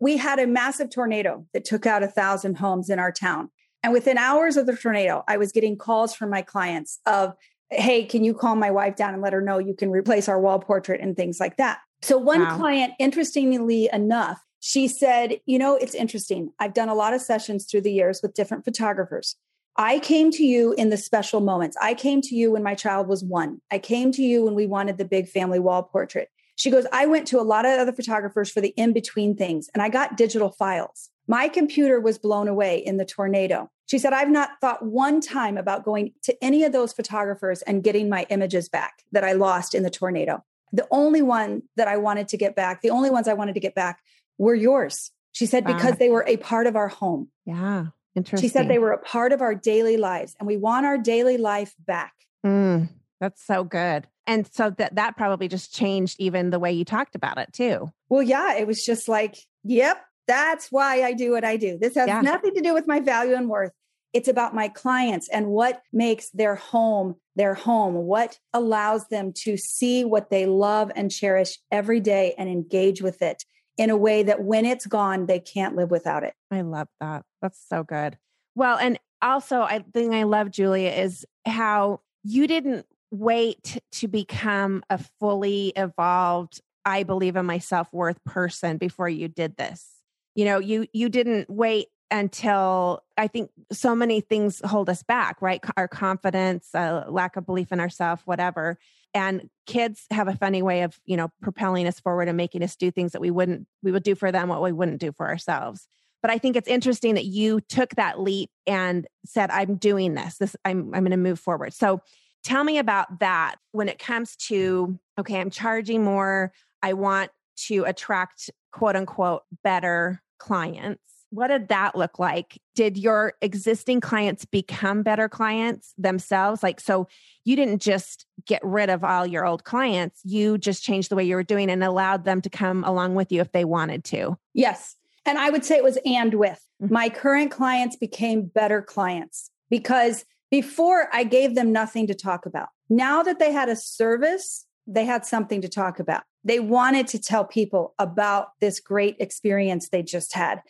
[0.00, 3.50] we had a massive tornado that took out a thousand homes in our town.
[3.82, 7.34] And within hours of the tornado, I was getting calls from my clients of,
[7.70, 10.40] hey, can you call my wife down and let her know you can replace our
[10.40, 11.80] wall portrait and things like that.
[12.02, 12.56] So, one wow.
[12.56, 16.52] client, interestingly enough, she said, You know, it's interesting.
[16.58, 19.36] I've done a lot of sessions through the years with different photographers.
[19.76, 21.76] I came to you in the special moments.
[21.80, 23.60] I came to you when my child was one.
[23.70, 26.28] I came to you when we wanted the big family wall portrait.
[26.56, 29.70] She goes, I went to a lot of other photographers for the in between things
[29.72, 31.08] and I got digital files.
[31.26, 33.70] My computer was blown away in the tornado.
[33.86, 37.82] She said, I've not thought one time about going to any of those photographers and
[37.82, 40.44] getting my images back that I lost in the tornado.
[40.72, 43.60] The only one that I wanted to get back, the only ones I wanted to
[43.60, 44.00] get back
[44.38, 45.10] were yours.
[45.32, 45.74] She said, wow.
[45.74, 47.28] because they were a part of our home.
[47.44, 47.86] Yeah.
[48.14, 48.48] Interesting.
[48.48, 51.38] She said they were a part of our daily lives and we want our daily
[51.38, 52.12] life back.
[52.44, 52.88] Mm,
[53.20, 54.06] that's so good.
[54.26, 57.90] And so that that probably just changed even the way you talked about it too.
[58.08, 61.78] Well, yeah, it was just like, yep, that's why I do what I do.
[61.78, 62.20] This has yeah.
[62.20, 63.72] nothing to do with my value and worth.
[64.12, 69.56] It's about my clients and what makes their home their home, what allows them to
[69.56, 73.44] see what they love and cherish every day and engage with it
[73.76, 76.34] in a way that when it's gone, they can't live without it.
[76.50, 77.24] I love that.
[77.40, 78.18] That's so good.
[78.54, 84.82] Well, and also, I think I love Julia is how you didn't wait to become
[84.90, 89.88] a fully evolved, I believe in myself worth person before you did this.
[90.34, 95.40] You know, you you didn't wait until I think so many things hold us back,
[95.40, 95.64] right?
[95.76, 98.78] Our confidence, uh, lack of belief in ourselves, whatever.
[99.14, 102.76] And kids have a funny way of you know propelling us forward and making us
[102.76, 105.28] do things that we wouldn't we would do for them what we wouldn't do for
[105.28, 105.88] ourselves.
[106.20, 110.36] But i think it's interesting that you took that leap and said i'm doing this.
[110.36, 111.72] This i'm i'm going to move forward.
[111.72, 112.00] So
[112.44, 116.52] tell me about that when it comes to okay i'm charging more.
[116.82, 117.30] I want
[117.68, 122.60] to attract quote unquote better clients what did that look like?
[122.74, 126.62] Did your existing clients become better clients themselves?
[126.62, 127.08] Like, so
[127.44, 131.24] you didn't just get rid of all your old clients, you just changed the way
[131.24, 134.36] you were doing and allowed them to come along with you if they wanted to.
[134.52, 134.94] Yes.
[135.24, 136.62] And I would say it was and with.
[136.82, 136.92] Mm-hmm.
[136.92, 142.68] My current clients became better clients because before I gave them nothing to talk about.
[142.90, 146.24] Now that they had a service, they had something to talk about.
[146.44, 150.60] They wanted to tell people about this great experience they just had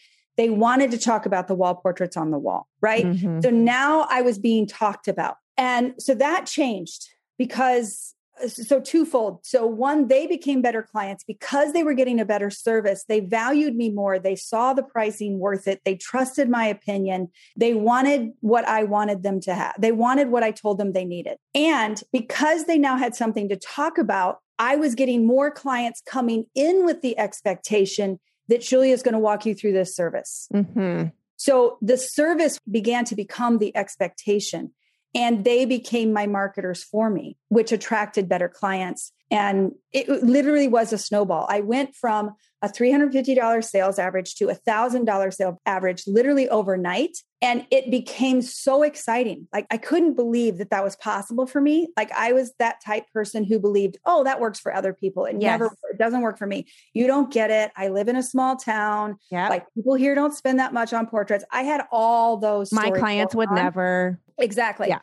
[0.43, 3.07] they wanted to talk about the wall portraits on the wall, right?
[3.07, 3.43] Mm-hmm.
[3.43, 5.37] So now I was being talked about.
[5.57, 8.17] And so that changed because
[8.49, 9.39] so twofold.
[9.47, 13.05] So one, they became better clients because they were getting a better service.
[13.07, 14.19] They valued me more.
[14.19, 15.81] They saw the pricing worth it.
[15.85, 17.29] They trusted my opinion.
[17.57, 19.77] They wanted what I wanted them to have.
[19.79, 21.37] They wanted what I told them they needed.
[21.55, 26.47] And because they now had something to talk about, I was getting more clients coming
[26.57, 30.49] in with the expectation that Julia is going to walk you through this service.
[30.53, 31.09] Mm-hmm.
[31.37, 34.73] So the service began to become the expectation.
[35.15, 39.13] and they became my marketers for me, which attracted better clients.
[39.31, 41.47] And it literally was a snowball.
[41.49, 47.19] I went from a $350 sales average to a $1,000 sales average literally overnight.
[47.43, 49.49] And it became so exciting.
[49.53, 51.89] Like I couldn't believe that that was possible for me.
[51.97, 55.25] Like I was that type person who believed, oh, that works for other people.
[55.25, 55.59] It yes.
[55.59, 56.67] never, it doesn't work for me.
[56.95, 57.73] You don't get it.
[57.77, 59.17] I live in a small town.
[59.33, 59.49] Yeah.
[59.49, 61.45] Like people here don't spend that much on portraits.
[61.51, 62.73] I had all those.
[62.73, 63.57] My clients would on.
[63.57, 64.21] never.
[64.39, 64.87] Exactly.
[64.89, 65.01] Yeah.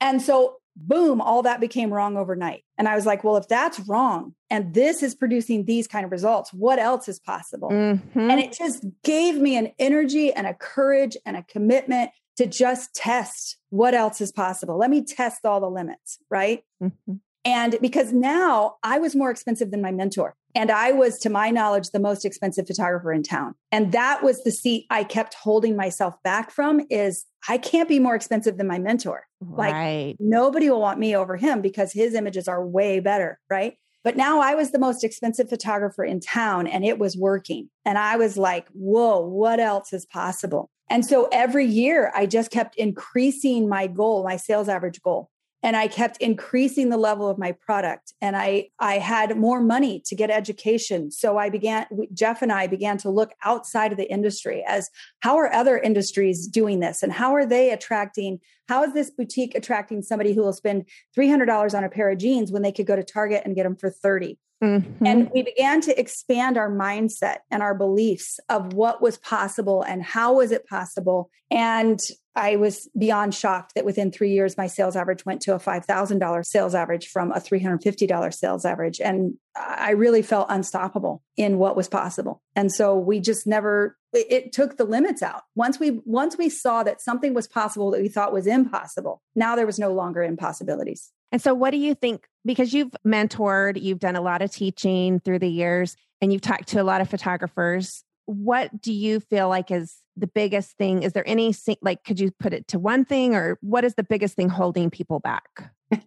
[0.00, 2.64] And so boom, all that became wrong overnight.
[2.78, 6.10] And I was like, well, if that's wrong and this is producing these kind of
[6.10, 7.70] results, what else is possible?
[7.70, 8.30] Mm-hmm.
[8.30, 12.94] And it just gave me an energy and a courage and a commitment to just
[12.94, 14.78] test what else is possible.
[14.78, 16.64] Let me test all the limits, right?
[16.82, 17.14] Mm-hmm.
[17.44, 20.36] And because now I was more expensive than my mentor.
[20.54, 23.54] And I was, to my knowledge, the most expensive photographer in town.
[23.70, 27.98] And that was the seat I kept holding myself back from is I can't be
[27.98, 29.24] more expensive than my mentor.
[29.40, 30.08] Right.
[30.08, 33.40] Like nobody will want me over him because his images are way better.
[33.48, 33.76] Right.
[34.04, 37.70] But now I was the most expensive photographer in town and it was working.
[37.84, 40.70] And I was like, whoa, what else is possible?
[40.90, 45.30] And so every year I just kept increasing my goal, my sales average goal
[45.62, 50.02] and i kept increasing the level of my product and i i had more money
[50.04, 54.10] to get education so i began jeff and i began to look outside of the
[54.10, 58.92] industry as how are other industries doing this and how are they attracting how is
[58.94, 60.86] this boutique attracting somebody who will spend
[61.18, 63.76] $300 on a pair of jeans when they could go to target and get them
[63.76, 65.04] for 30 Mm-hmm.
[65.04, 70.02] And we began to expand our mindset and our beliefs of what was possible and
[70.02, 71.30] how was it possible.
[71.50, 71.98] And
[72.34, 76.46] I was beyond shocked that within three years, my sales average went to a $5,000
[76.46, 79.00] sales average from a $350 sales average.
[79.00, 82.42] And I really felt unstoppable in what was possible.
[82.56, 85.42] And so we just never, it, it took the limits out.
[85.54, 89.54] Once we, once we saw that something was possible that we thought was impossible, now
[89.54, 91.12] there was no longer impossibilities.
[91.32, 92.28] And so, what do you think?
[92.44, 96.68] Because you've mentored, you've done a lot of teaching through the years, and you've talked
[96.68, 98.04] to a lot of photographers.
[98.26, 101.02] What do you feel like is the biggest thing?
[101.02, 104.02] Is there any, like, could you put it to one thing, or what is the
[104.02, 105.72] biggest thing holding people back?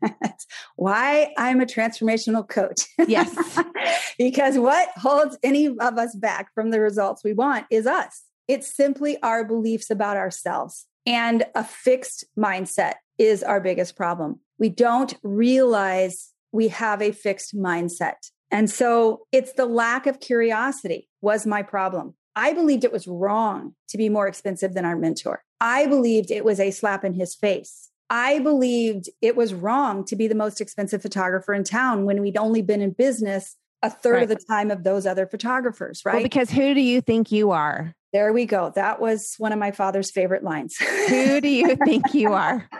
[0.75, 2.81] why I'm a transformational coach.
[3.07, 3.59] Yes.
[4.17, 8.23] because what holds any of us back from the results we want is us.
[8.47, 10.85] It's simply our beliefs about ourselves.
[11.05, 17.55] And a fixed mindset is our biggest problem we don't realize we have a fixed
[17.55, 18.31] mindset.
[18.51, 22.15] And so it's the lack of curiosity was my problem.
[22.35, 25.43] I believed it was wrong to be more expensive than our mentor.
[25.61, 27.89] I believed it was a slap in his face.
[28.09, 32.37] I believed it was wrong to be the most expensive photographer in town when we'd
[32.37, 34.23] only been in business a third right.
[34.23, 36.15] of the time of those other photographers, right?
[36.15, 37.93] Well, because who do you think you are?
[38.13, 38.71] There we go.
[38.75, 40.77] That was one of my father's favorite lines.
[40.77, 42.67] who do you think you are?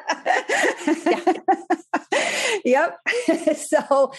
[2.63, 2.97] yep.
[3.57, 4.13] so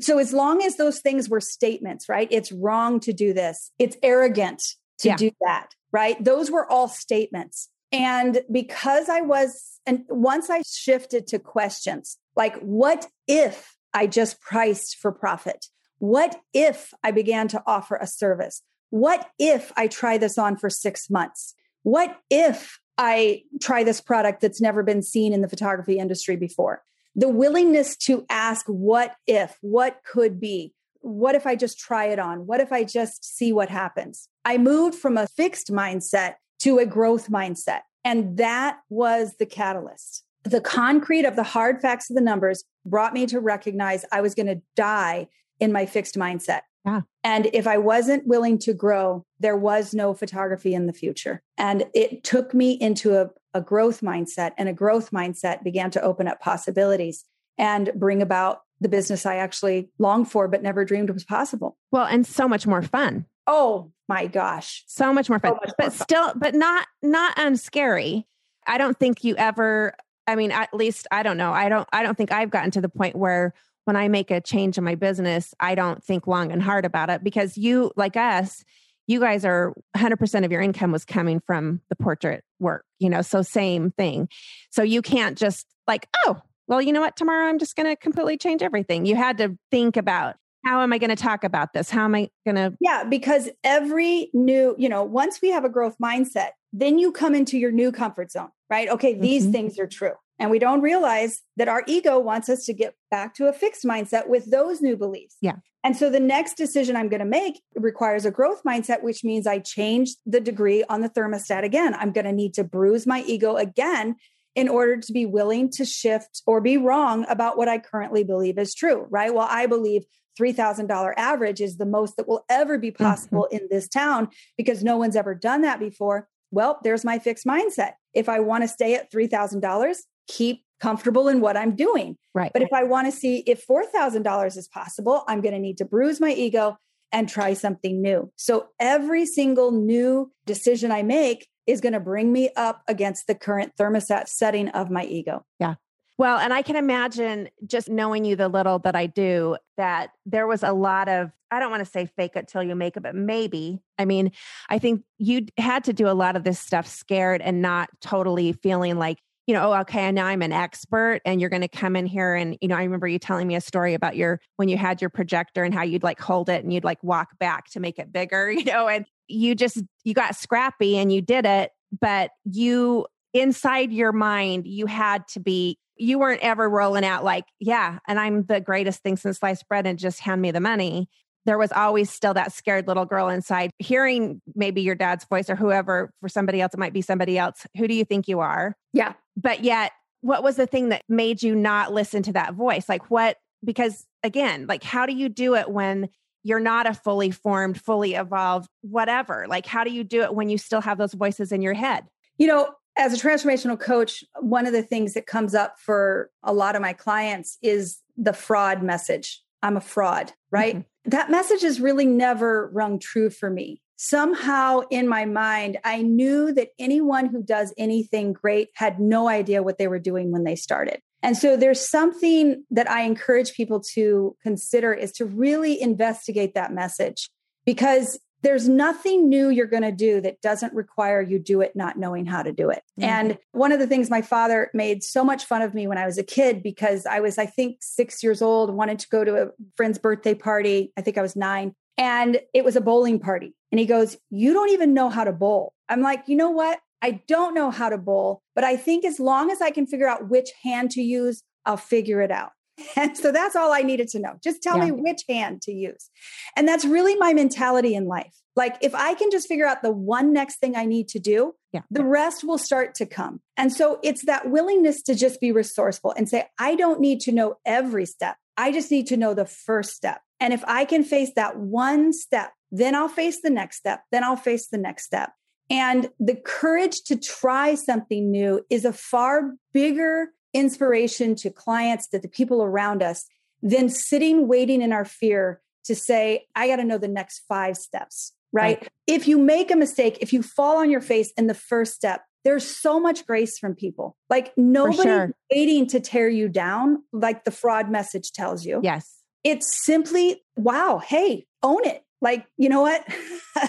[0.00, 2.28] so as long as those things were statements, right?
[2.30, 3.70] It's wrong to do this.
[3.78, 4.62] It's arrogant
[4.98, 5.16] to yeah.
[5.16, 6.22] do that, right?
[6.22, 7.68] Those were all statements.
[7.92, 14.40] And because I was and once I shifted to questions like what if I just
[14.40, 15.66] priced for profit?
[15.98, 18.62] What if I began to offer a service?
[18.90, 21.54] What if I try this on for 6 months?
[21.82, 26.82] What if I try this product that's never been seen in the photography industry before.
[27.16, 32.18] The willingness to ask what if, what could be, what if I just try it
[32.18, 32.46] on?
[32.46, 34.28] What if I just see what happens?
[34.44, 37.80] I moved from a fixed mindset to a growth mindset.
[38.04, 40.24] And that was the catalyst.
[40.44, 44.34] The concrete of the hard facts of the numbers brought me to recognize I was
[44.34, 46.60] going to die in my fixed mindset.
[46.84, 47.00] Yeah.
[47.24, 51.42] And if I wasn't willing to grow, there was no photography in the future.
[51.58, 56.02] And it took me into a, a growth mindset, and a growth mindset began to
[56.02, 57.24] open up possibilities
[57.56, 61.78] and bring about the business I actually longed for, but never dreamed was possible.
[61.90, 63.24] Well, and so much more fun.
[63.46, 64.84] Oh my gosh.
[64.86, 65.52] So much more fun.
[65.52, 66.38] So much but more still, fun.
[66.38, 68.24] but not not um, unscary.
[68.66, 69.94] I don't think you ever
[70.26, 71.52] I mean, at least I don't know.
[71.52, 74.40] I don't I don't think I've gotten to the point where when I make a
[74.40, 78.16] change in my business, I don't think long and hard about it because you, like
[78.16, 78.64] us,
[79.06, 83.22] you guys are 100% of your income was coming from the portrait work, you know,
[83.22, 84.28] so same thing.
[84.70, 87.96] So you can't just like, oh, well, you know what, tomorrow I'm just going to
[87.96, 89.06] completely change everything.
[89.06, 91.90] You had to think about how am I going to talk about this?
[91.90, 92.76] How am I going to?
[92.80, 97.36] Yeah, because every new, you know, once we have a growth mindset, then you come
[97.36, 98.88] into your new comfort zone, right?
[98.88, 99.52] Okay, these mm-hmm.
[99.52, 100.14] things are true.
[100.38, 103.84] And we don't realize that our ego wants us to get back to a fixed
[103.84, 105.36] mindset with those new beliefs.
[105.40, 105.56] Yeah.
[105.82, 109.46] And so the next decision I'm going to make requires a growth mindset, which means
[109.46, 111.94] I change the degree on the thermostat again.
[111.94, 114.16] I'm going to need to bruise my ego again
[114.54, 118.58] in order to be willing to shift or be wrong about what I currently believe
[118.58, 119.32] is true, right?
[119.32, 120.04] Well, I believe
[120.40, 123.04] $3,000 average is the most that will ever be mm-hmm.
[123.04, 123.62] possible mm-hmm.
[123.62, 126.28] in this town because no one's ever done that before.
[126.50, 127.92] Well, there's my fixed mindset.
[128.14, 132.16] If I want to stay at $3,000, keep comfortable in what I'm doing.
[132.34, 132.52] Right.
[132.52, 135.84] But if I want to see if $4,000 is possible, I'm going to need to
[135.84, 136.76] bruise my ego
[137.12, 138.30] and try something new.
[138.36, 143.34] So every single new decision I make is going to bring me up against the
[143.34, 145.44] current thermostat setting of my ego.
[145.58, 145.74] Yeah.
[146.18, 150.46] Well, and I can imagine just knowing you the little that I do that there
[150.46, 153.02] was a lot of, I don't want to say fake it till you make it,
[153.02, 153.80] but maybe.
[153.98, 154.32] I mean,
[154.68, 158.52] I think you had to do a lot of this stuff scared and not totally
[158.52, 161.94] feeling like, you know, oh, okay, now I'm an expert and you're going to come
[161.94, 162.34] in here.
[162.34, 165.00] And, you know, I remember you telling me a story about your, when you had
[165.00, 167.98] your projector and how you'd like hold it and you'd like walk back to make
[167.98, 171.70] it bigger, you know, and you just, you got scrappy and you did it,
[172.00, 177.46] but you, inside your mind, you had to be you weren't ever rolling out like,
[177.58, 181.08] yeah, and I'm the greatest thing since sliced bread and just hand me the money.
[181.46, 185.56] There was always still that scared little girl inside hearing maybe your dad's voice or
[185.56, 187.66] whoever for somebody else, it might be somebody else.
[187.78, 188.76] Who do you think you are?
[188.92, 189.14] Yeah.
[189.36, 192.88] But yet, what was the thing that made you not listen to that voice?
[192.88, 196.08] Like, what, because again, like, how do you do it when
[196.42, 199.46] you're not a fully formed, fully evolved, whatever?
[199.48, 202.04] Like, how do you do it when you still have those voices in your head?
[202.38, 206.52] You know, as a transformational coach, one of the things that comes up for a
[206.52, 209.42] lot of my clients is the fraud message.
[209.62, 210.76] I'm a fraud, right?
[210.76, 210.88] Mm-hmm.
[211.06, 213.80] That message has really never rung true for me.
[213.96, 219.62] Somehow in my mind, I knew that anyone who does anything great had no idea
[219.62, 221.00] what they were doing when they started.
[221.22, 226.72] And so there's something that I encourage people to consider is to really investigate that
[226.72, 227.30] message
[227.64, 231.98] because there's nothing new you're going to do that doesn't require you do it not
[231.98, 232.80] knowing how to do it.
[232.96, 233.10] Mm-hmm.
[233.10, 236.06] And one of the things my father made so much fun of me when I
[236.06, 239.42] was a kid because I was I think 6 years old, wanted to go to
[239.42, 240.92] a friend's birthday party.
[240.96, 243.52] I think I was 9 and it was a bowling party.
[243.72, 246.78] And he goes, "You don't even know how to bowl." I'm like, "You know what?
[247.02, 250.08] I don't know how to bowl, but I think as long as I can figure
[250.08, 252.52] out which hand to use, I'll figure it out."
[252.96, 254.34] And so that's all I needed to know.
[254.42, 254.86] Just tell yeah.
[254.86, 256.10] me which hand to use.
[256.56, 258.34] And that's really my mentality in life.
[258.54, 261.54] Like if I can just figure out the one next thing I need to do,
[261.72, 261.82] yeah.
[261.90, 263.40] the rest will start to come.
[263.56, 267.32] And so it's that willingness to just be resourceful and say, I don't need to
[267.32, 268.36] know every step.
[268.56, 270.22] I just need to know the first step.
[270.40, 274.24] And if I can face that one step, then I'll face the next step, then
[274.24, 275.32] I'll face the next step.
[275.68, 282.18] And the courage to try something new is a far bigger inspiration to clients, to
[282.18, 283.26] the people around us,
[283.62, 287.76] than sitting waiting in our fear to say, I got to know the next five
[287.76, 288.80] steps, right?
[288.80, 288.88] right?
[289.06, 292.22] If you make a mistake, if you fall on your face in the first step,
[292.44, 294.16] there's so much grace from people.
[294.30, 295.34] Like nobody sure.
[295.52, 298.80] waiting to tear you down, like the fraud message tells you.
[298.82, 299.20] Yes.
[299.42, 302.04] It's simply, wow, hey, own it.
[302.20, 303.04] Like, you know what?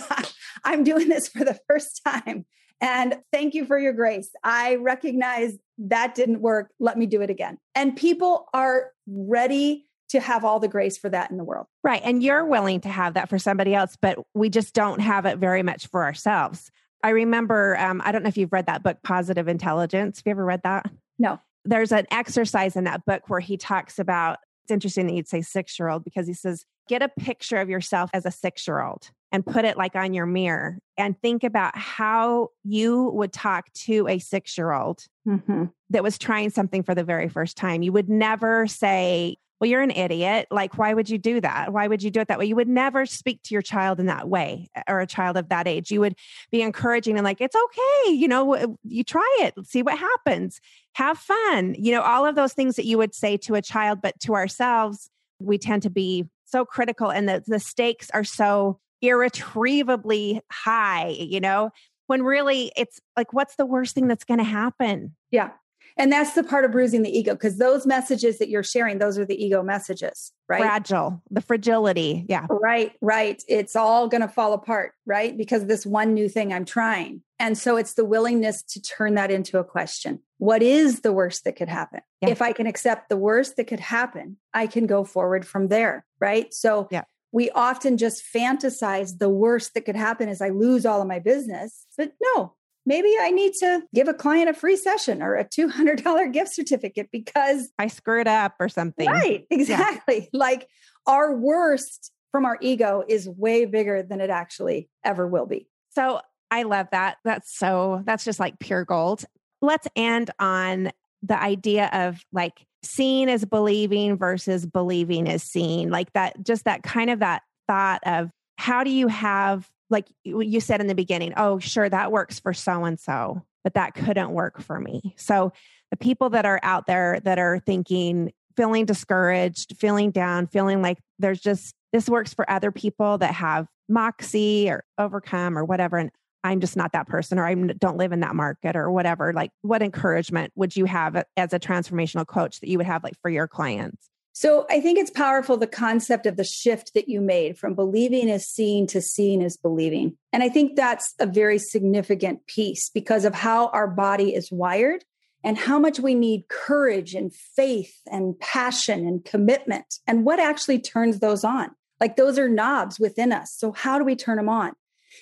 [0.63, 2.45] I'm doing this for the first time.
[2.79, 4.29] And thank you for your grace.
[4.43, 6.71] I recognize that didn't work.
[6.79, 7.57] Let me do it again.
[7.75, 11.67] And people are ready to have all the grace for that in the world.
[11.83, 12.01] Right.
[12.03, 15.37] And you're willing to have that for somebody else, but we just don't have it
[15.37, 16.71] very much for ourselves.
[17.03, 20.19] I remember, um, I don't know if you've read that book, Positive Intelligence.
[20.19, 20.89] Have you ever read that?
[21.19, 21.39] No.
[21.65, 25.41] There's an exercise in that book where he talks about it's interesting that you'd say
[25.41, 28.81] six year old because he says, get a picture of yourself as a six year
[28.81, 33.71] old and put it like on your mirror and think about how you would talk
[33.73, 35.65] to a six year old mm-hmm.
[35.89, 37.81] that was trying something for the very first time.
[37.81, 40.47] You would never say, well, you're an idiot.
[40.51, 41.73] Like, why would you do that?
[41.73, 42.45] Why would you do it that way?
[42.45, 45.67] You would never speak to your child in that way or a child of that
[45.67, 45.89] age.
[45.91, 46.15] You would
[46.51, 48.13] be encouraging and like, it's okay.
[48.13, 50.61] You know, you try it, see what happens,
[50.93, 51.75] have fun.
[51.77, 54.35] You know, all of those things that you would say to a child, but to
[54.35, 55.09] ourselves,
[55.39, 61.39] we tend to be so critical and the, the stakes are so irretrievably high, you
[61.39, 61.71] know,
[62.07, 65.15] when really it's like, what's the worst thing that's going to happen?
[65.31, 65.51] Yeah.
[65.99, 69.17] And that's the part of bruising the ego because those messages that you're sharing, those
[69.17, 70.61] are the ego messages, right?
[70.61, 72.23] Fragile, the fragility.
[72.29, 72.45] Yeah.
[72.49, 73.41] Right, right.
[73.47, 75.35] It's all going to fall apart, right?
[75.35, 77.23] Because this one new thing I'm trying.
[77.39, 80.19] And so it's the willingness to turn that into a question.
[80.37, 82.01] What is the worst that could happen?
[82.21, 82.29] Yeah.
[82.29, 86.05] If I can accept the worst that could happen, I can go forward from there,
[86.19, 86.53] right?
[86.53, 91.01] So yeah we often just fantasize the worst that could happen is I lose all
[91.01, 91.85] of my business.
[91.97, 92.53] But no,
[92.85, 97.09] maybe I need to give a client a free session or a $200 gift certificate
[97.11, 99.07] because I screwed up or something.
[99.07, 100.29] Right, exactly.
[100.31, 100.39] Yeah.
[100.39, 100.67] Like
[101.05, 105.67] our worst from our ego is way bigger than it actually ever will be.
[105.89, 107.17] So I love that.
[107.25, 109.25] That's so, that's just like pure gold.
[109.61, 110.91] let's end on
[111.23, 115.89] the idea of like seeing is believing versus believing is seeing.
[115.89, 120.59] Like that, just that kind of that thought of how do you have, like you
[120.59, 124.31] said in the beginning, oh, sure, that works for so and so, but that couldn't
[124.31, 125.13] work for me.
[125.17, 125.53] So
[125.91, 130.97] the people that are out there that are thinking, feeling discouraged, feeling down, feeling like
[131.19, 135.97] there's just this works for other people that have moxie or overcome or whatever.
[135.97, 136.11] And
[136.47, 139.33] I'm just not that person or I don't live in that market or whatever.
[139.33, 143.19] Like, what encouragement would you have as a transformational coach that you would have like
[143.21, 144.09] for your clients?
[144.33, 148.29] So I think it's powerful the concept of the shift that you made from believing
[148.29, 150.15] is seeing to seeing is believing.
[150.31, 155.03] And I think that's a very significant piece because of how our body is wired
[155.43, 160.79] and how much we need courage and faith and passion and commitment and what actually
[160.79, 161.71] turns those on.
[161.99, 163.55] Like those are knobs within us.
[163.57, 164.73] So how do we turn them on?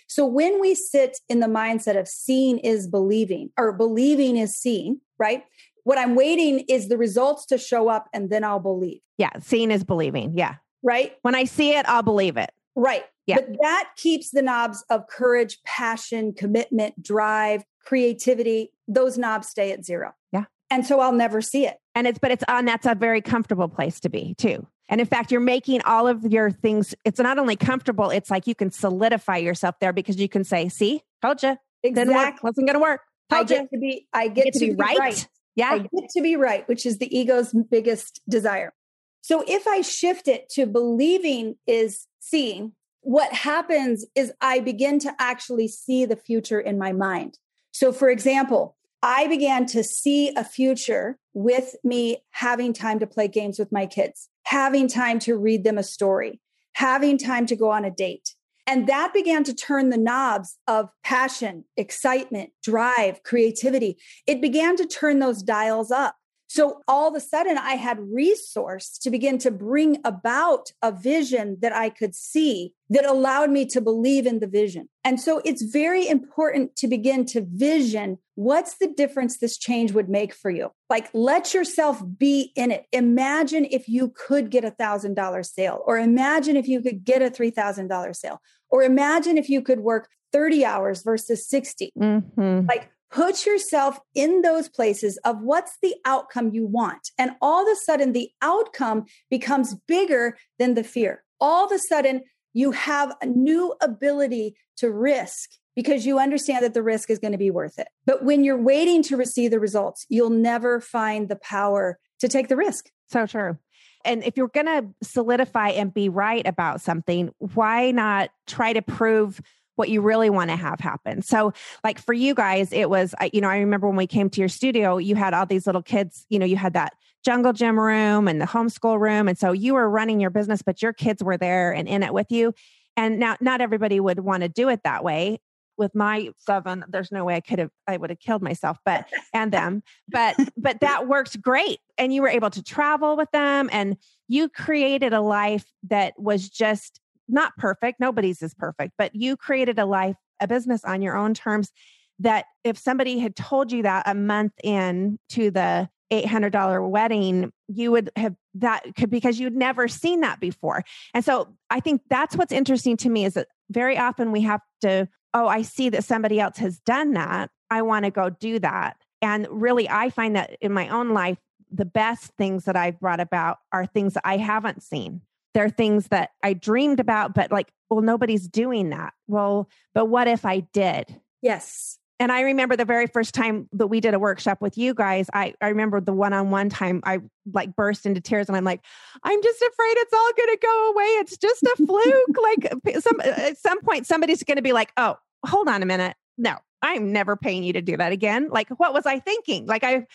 [0.07, 5.01] So when we sit in the mindset of seeing is believing or believing is seeing,
[5.17, 5.43] right?
[5.83, 9.01] What I'm waiting is the results to show up and then I'll believe.
[9.17, 9.29] Yeah.
[9.39, 10.37] Seeing is believing.
[10.37, 10.55] Yeah.
[10.83, 11.15] Right.
[11.21, 12.51] When I see it, I'll believe it.
[12.75, 13.05] Right.
[13.27, 13.37] Yeah.
[13.37, 18.71] But that keeps the knobs of courage, passion, commitment, drive, creativity.
[18.87, 20.13] Those knobs stay at zero.
[20.31, 20.45] Yeah.
[20.69, 21.77] And so I'll never see it.
[21.93, 24.65] And it's, but it's on, that's a very comfortable place to be too.
[24.89, 28.47] And in fact, you're making all of your things, it's not only comfortable, it's like
[28.47, 31.57] you can solidify yourself there because you can say, see, told you.
[31.83, 32.39] Exactly.
[32.43, 33.01] Wasn't going to work.
[33.29, 33.67] Told I get you.
[33.73, 34.97] to be, I get, get to, to, be, right.
[34.97, 35.27] right.
[35.55, 35.69] Yeah.
[35.71, 38.73] I get to be right, which is the ego's biggest desire.
[39.21, 45.13] So if I shift it to believing is seeing, what happens is I begin to
[45.19, 47.39] actually see the future in my mind.
[47.71, 48.75] So, for example,
[49.07, 53.85] I began to see a future with me having time to play games with my
[53.85, 56.41] kids, having time to read them a story,
[56.73, 58.33] having time to go on a date.
[58.65, 63.99] And that began to turn the knobs of passion, excitement, drive, creativity.
[64.25, 66.15] It began to turn those dials up.
[66.55, 71.57] So all of a sudden, I had resource to begin to bring about a vision
[71.59, 74.87] that I could see that allowed me to believe in the vision.
[75.03, 80.07] And so it's very important to begin to vision what's the difference this change would
[80.07, 80.71] make for you.
[80.89, 82.85] Like, let yourself be in it.
[82.93, 87.21] Imagine if you could get a thousand dollar sale, or imagine if you could get
[87.21, 88.39] a three thousand dollar sale,
[88.69, 91.91] or imagine if you could work 30 hours versus 60.
[91.97, 92.65] Mm-hmm.
[92.67, 97.11] Like, put yourself in those places of what's the outcome you want.
[97.17, 101.23] And all of a sudden, the outcome becomes bigger than the fear.
[101.39, 106.73] All of a sudden, you have a new ability to risk because you understand that
[106.73, 107.87] the risk is going to be worth it.
[108.05, 112.49] But when you're waiting to receive the results, you'll never find the power to take
[112.49, 112.89] the risk.
[113.09, 113.57] So true.
[114.03, 118.81] And if you're going to solidify and be right about something, why not try to
[118.81, 119.39] prove
[119.75, 121.21] what you really want to have happen.
[121.21, 121.53] So,
[121.83, 124.49] like for you guys, it was, you know, I remember when we came to your
[124.49, 128.27] studio, you had all these little kids, you know, you had that jungle gym room
[128.27, 129.27] and the homeschool room.
[129.27, 132.13] And so you were running your business, but your kids were there and in it
[132.13, 132.53] with you.
[132.95, 135.39] And now, not everybody would want to do it that way.
[135.77, 139.09] With my seven, there's no way I could have, I would have killed myself, but,
[139.33, 141.79] and them, but, but that worked great.
[141.97, 143.97] And you were able to travel with them and
[144.29, 147.99] you created a life that was just not perfect.
[147.99, 151.71] Nobody's is perfect, but you created a life, a business on your own terms
[152.19, 157.91] that if somebody had told you that a month in to the $800 wedding, you
[157.91, 160.83] would have that could because you'd never seen that before.
[161.13, 164.61] And so I think that's what's interesting to me is that very often we have
[164.81, 167.49] to, oh, I see that somebody else has done that.
[167.69, 168.97] I want to go do that.
[169.21, 171.39] And really, I find that in my own life,
[171.71, 175.21] the best things that I've brought about are things that I haven't seen
[175.55, 179.13] there are things that I dreamed about, but like, well, nobody's doing that.
[179.25, 181.19] Well, but what if I did?
[181.41, 181.97] Yes.
[182.19, 185.27] And I remember the very first time that we did a workshop with you guys,
[185.33, 187.19] I, I remember the one on one time I
[187.53, 188.81] like burst into tears and I'm like,
[189.23, 191.05] I'm just afraid it's all going to go away.
[191.05, 192.37] It's just a fluke.
[192.41, 195.85] like some, uh, at some point, somebody's going to be like, oh, hold on a
[195.85, 196.17] minute.
[196.37, 198.49] No, I'm never paying you to do that again.
[198.49, 199.65] Like, what was I thinking?
[199.65, 200.05] Like, I,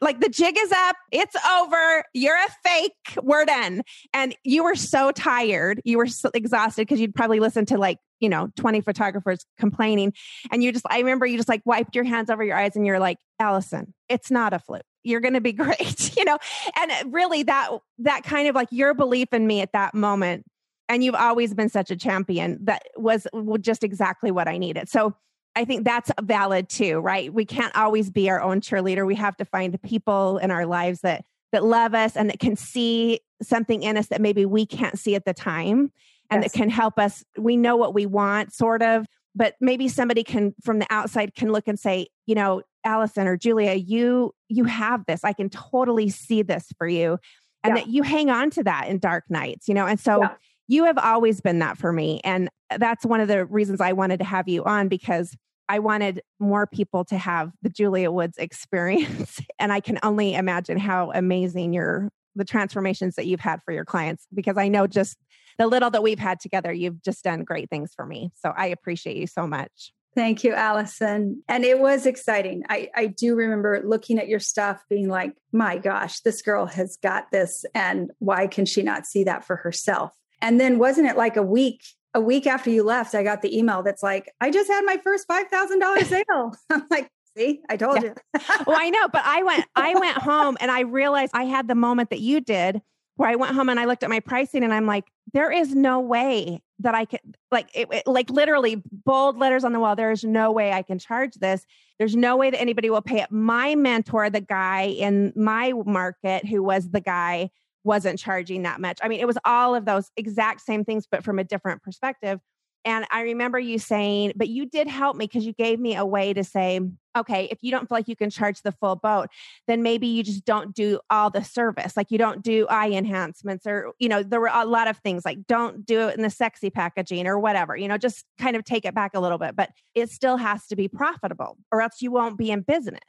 [0.00, 3.82] like the jig is up, it's over, you're a fake, we're done.
[4.12, 7.98] And you were so tired, you were so exhausted because you'd probably listened to like,
[8.20, 10.12] you know, 20 photographers complaining.
[10.50, 12.86] And you just, I remember you just like wiped your hands over your eyes and
[12.86, 14.82] you're like, Allison, it's not a fluke.
[15.04, 16.38] You're going to be great, you know?
[16.76, 20.44] And uh, really that, that kind of like your belief in me at that moment
[20.88, 23.26] and you've always been such a champion that was
[23.60, 24.88] just exactly what I needed.
[24.88, 25.14] So
[25.56, 27.32] I think that's valid too, right?
[27.32, 29.06] We can't always be our own cheerleader.
[29.06, 32.38] We have to find the people in our lives that that love us and that
[32.38, 35.90] can see something in us that maybe we can't see at the time
[36.30, 36.52] and yes.
[36.52, 37.24] that can help us.
[37.38, 41.50] We know what we want, sort of, but maybe somebody can from the outside can
[41.52, 45.24] look and say, you know, Allison or Julia, you you have this.
[45.24, 47.18] I can totally see this for you.
[47.64, 47.82] And yeah.
[47.82, 49.86] that you hang on to that in dark nights, you know.
[49.86, 50.34] And so yeah.
[50.68, 52.20] You have always been that for me.
[52.24, 55.36] And uh, that's one of the reasons I wanted to have you on because
[55.68, 59.40] I wanted more people to have the Julia Woods experience.
[59.58, 63.86] and I can only imagine how amazing your the transformations that you've had for your
[63.86, 65.16] clients because I know just
[65.56, 68.30] the little that we've had together, you've just done great things for me.
[68.34, 69.94] So I appreciate you so much.
[70.14, 71.42] Thank you, Allison.
[71.48, 72.62] And it was exciting.
[72.68, 76.96] I, I do remember looking at your stuff, being like, my gosh, this girl has
[77.02, 77.64] got this.
[77.74, 80.12] And why can she not see that for herself?
[80.40, 81.82] And then wasn't it like a week
[82.16, 84.96] a week after you left, I got the email that's like, I just had my
[85.04, 86.56] first $5,000 sale.
[86.70, 88.14] I'm like, see, I told yeah.
[88.34, 88.40] you.
[88.66, 91.74] well, I know, but I went, I went home and I realized I had the
[91.74, 92.80] moment that you did
[93.16, 95.74] where I went home and I looked at my pricing and I'm like, there is
[95.74, 97.20] no way that I could
[97.50, 99.94] like it, it, like literally bold letters on the wall.
[99.94, 101.64] There is no way I can charge this.
[101.98, 103.30] There's no way that anybody will pay it.
[103.30, 107.50] My mentor, the guy in my market who was the guy
[107.86, 108.98] wasn't charging that much.
[109.02, 112.40] I mean, it was all of those exact same things, but from a different perspective.
[112.84, 116.06] And I remember you saying, but you did help me because you gave me a
[116.06, 116.80] way to say,
[117.16, 119.28] okay, if you don't feel like you can charge the full boat,
[119.66, 121.96] then maybe you just don't do all the service.
[121.96, 125.24] Like you don't do eye enhancements or, you know, there were a lot of things
[125.24, 128.62] like don't do it in the sexy packaging or whatever, you know, just kind of
[128.62, 132.00] take it back a little bit, but it still has to be profitable or else
[132.00, 133.00] you won't be in business.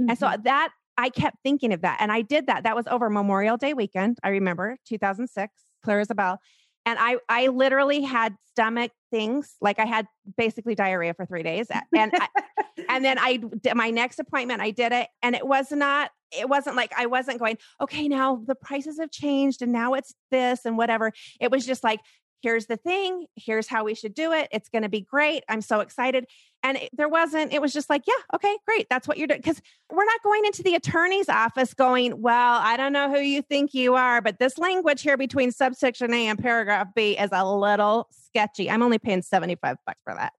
[0.00, 0.10] Mm-hmm.
[0.10, 0.42] And so mm-hmm.
[0.44, 1.98] that I kept thinking of that.
[2.00, 2.64] And I did that.
[2.64, 4.18] That was over Memorial Day weekend.
[4.22, 6.38] I remember 2006, clear as a bell.
[6.86, 11.68] And I, I literally had stomach things like I had basically diarrhea for three days.
[11.96, 12.28] And, I,
[12.88, 15.08] and then I did my next appointment, I did it.
[15.22, 19.10] And it was not, it wasn't like I wasn't going, okay, now the prices have
[19.10, 21.12] changed and now it's this and whatever.
[21.40, 22.00] It was just like,
[22.44, 24.48] here's the thing, here's how we should do it.
[24.52, 25.44] It's going to be great.
[25.48, 26.26] I'm so excited.
[26.62, 28.86] And it, there wasn't, it was just like, yeah, okay, great.
[28.90, 29.40] That's what you're doing.
[29.40, 33.40] Because we're not going into the attorney's office going, well, I don't know who you
[33.40, 37.50] think you are, but this language here between subsection A and paragraph B is a
[37.50, 38.70] little sketchy.
[38.70, 40.34] I'm only paying 75 bucks for that.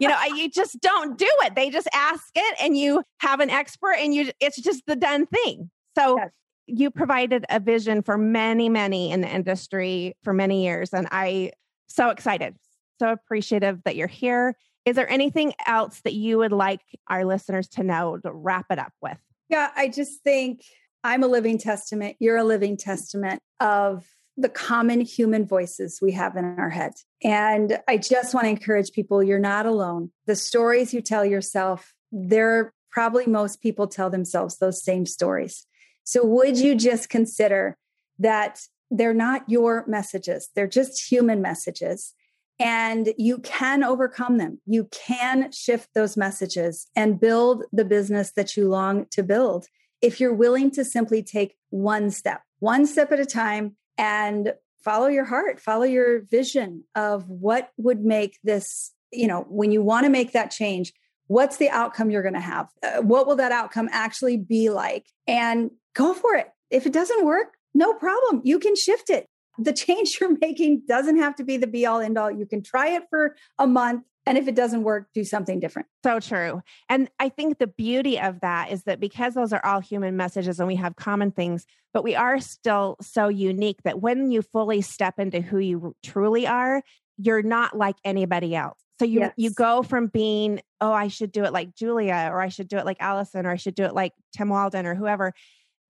[0.00, 1.54] you know, you just don't do it.
[1.54, 5.26] They just ask it and you have an expert and you, it's just the done
[5.26, 5.70] thing.
[5.98, 6.30] So, yes
[6.66, 10.92] you provided a vision for many, many in the industry for many years.
[10.92, 11.52] And I
[11.88, 12.56] so excited,
[12.98, 14.56] so appreciative that you're here.
[14.84, 18.78] Is there anything else that you would like our listeners to know to wrap it
[18.78, 19.18] up with?
[19.48, 20.62] Yeah, I just think
[21.04, 22.16] I'm a living testament.
[22.18, 24.06] You're a living testament of
[24.36, 26.92] the common human voices we have in our head.
[27.22, 30.10] And I just want to encourage people you're not alone.
[30.26, 35.66] The stories you tell yourself, they're probably most people tell themselves those same stories.
[36.04, 37.76] So, would you just consider
[38.18, 42.14] that they're not your messages, they're just human messages?
[42.58, 44.60] And you can overcome them.
[44.66, 49.66] You can shift those messages and build the business that you long to build
[50.02, 54.52] if you're willing to simply take one step, one step at a time, and
[54.84, 59.80] follow your heart, follow your vision of what would make this, you know, when you
[59.80, 60.92] want to make that change,
[61.28, 62.68] what's the outcome you're going to have?
[62.82, 65.06] Uh, what will that outcome actually be like?
[65.28, 66.48] And go for it.
[66.70, 68.42] If it doesn't work, no problem.
[68.44, 69.26] You can shift it.
[69.58, 72.30] The change you're making doesn't have to be the be all end all.
[72.30, 74.04] You can try it for a month.
[74.24, 75.88] And if it doesn't work, do something different.
[76.04, 76.62] So true.
[76.88, 80.60] And I think the beauty of that is that because those are all human messages
[80.60, 84.80] and we have common things, but we are still so unique that when you fully
[84.80, 86.82] step into who you truly are,
[87.16, 88.78] you're not like anybody else.
[88.98, 89.32] So you yes.
[89.36, 92.76] you go from being, oh, I should do it like Julia, or I should do
[92.76, 95.32] it like Allison, or I should do it like Tim Walden, or whoever,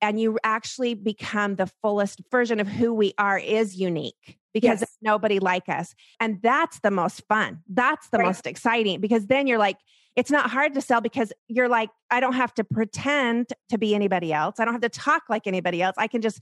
[0.02, 4.98] and you actually become the fullest version of who we are is unique because yes.
[5.00, 5.94] nobody like us.
[6.20, 7.60] And that's the most fun.
[7.68, 8.26] That's the right.
[8.26, 9.78] most exciting because then you're like,
[10.16, 13.94] it's not hard to sell because you're like, I don't have to pretend to be
[13.94, 14.56] anybody else.
[14.58, 15.94] I don't have to talk like anybody else.
[15.96, 16.40] I can just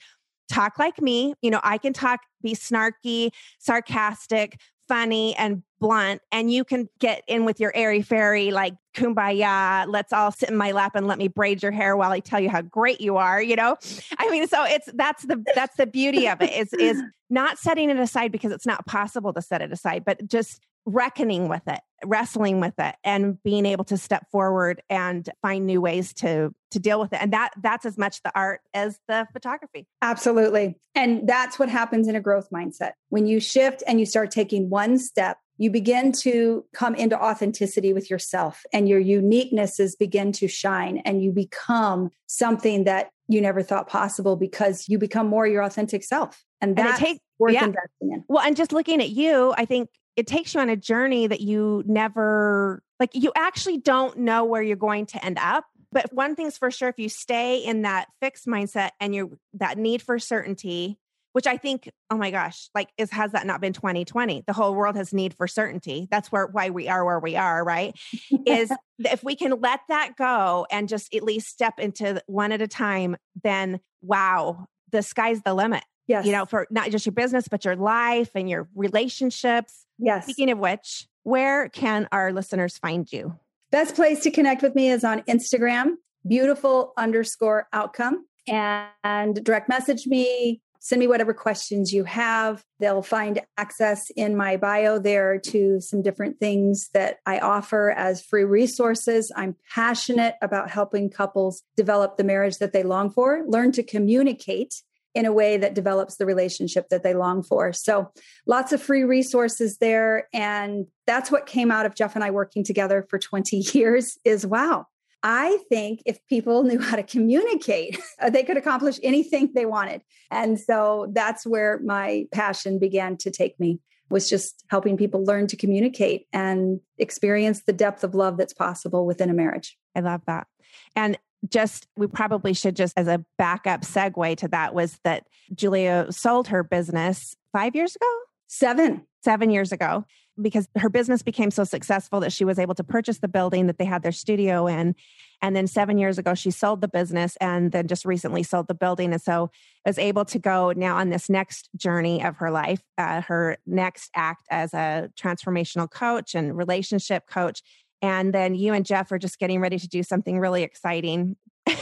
[0.50, 1.34] talk like me.
[1.40, 3.30] You know, I can talk, be snarky,
[3.60, 4.58] sarcastic,
[4.90, 10.12] funny and blunt and you can get in with your airy fairy like kumbaya let's
[10.12, 12.50] all sit in my lap and let me braid your hair while i tell you
[12.50, 13.76] how great you are you know?
[14.18, 17.88] I mean so it's that's the that's the beauty of it is is not setting
[17.88, 21.80] it aside because it's not possible to set it aside but just reckoning with it
[22.04, 26.78] wrestling with it and being able to step forward and find new ways to to
[26.78, 29.86] deal with it and that that's as much the art as the photography.
[30.02, 32.92] Absolutely and that's what happens in a growth mindset.
[33.08, 37.92] When you shift and you start taking one step you begin to come into authenticity
[37.92, 43.62] with yourself and your uniquenesses begin to shine and you become something that you never
[43.62, 47.52] thought possible because you become more your authentic self and that's and it takes worth
[47.52, 47.64] yeah.
[47.64, 48.24] investing in.
[48.28, 51.40] Well and just looking at you i think it takes you on a journey that
[51.40, 56.36] you never like you actually don't know where you're going to end up but one
[56.36, 60.18] thing's for sure if you stay in that fixed mindset and you that need for
[60.18, 60.98] certainty
[61.32, 64.74] which i think oh my gosh like is has that not been 2020 the whole
[64.74, 66.08] world has need for certainty.
[66.10, 67.96] That's where why we are where we are right?
[68.46, 72.60] Is if we can let that go and just at least step into one at
[72.60, 76.26] a time then wow the sky's the limit Yes.
[76.26, 79.86] you know, for not just your business, but your life and your relationships.
[79.96, 80.24] yes.
[80.24, 83.38] Speaking of which, where can our listeners find you?
[83.70, 85.92] Best place to connect with me is on Instagram,
[86.26, 90.60] beautiful underscore outcome, and direct message me.
[90.80, 92.64] Send me whatever questions you have.
[92.80, 98.20] They'll find access in my bio there to some different things that I offer as
[98.20, 99.30] free resources.
[99.36, 104.82] I'm passionate about helping couples develop the marriage that they long for, learn to communicate
[105.14, 107.72] in a way that develops the relationship that they long for.
[107.72, 108.10] So,
[108.46, 112.64] lots of free resources there and that's what came out of Jeff and I working
[112.64, 114.86] together for 20 years is wow.
[115.22, 117.98] I think if people knew how to communicate,
[118.30, 120.02] they could accomplish anything they wanted.
[120.30, 123.80] And so that's where my passion began to take me
[124.10, 129.06] was just helping people learn to communicate and experience the depth of love that's possible
[129.06, 129.78] within a marriage.
[129.94, 130.48] I love that.
[130.96, 131.16] And
[131.48, 136.48] just we probably should just as a backup segue to that was that Julia sold
[136.48, 138.06] her business five years ago,
[138.46, 139.06] Seven.
[139.24, 140.04] seven years ago,
[140.40, 143.78] because her business became so successful that she was able to purchase the building that
[143.78, 144.94] they had their studio in.
[145.42, 148.74] And then seven years ago, she sold the business and then just recently sold the
[148.74, 149.12] building.
[149.12, 149.50] And so
[149.86, 154.10] was able to go now on this next journey of her life, uh, her next
[154.14, 157.62] act as a transformational coach and relationship coach.
[158.02, 161.36] And then you and Jeff are just getting ready to do something really exciting.
[161.68, 161.76] so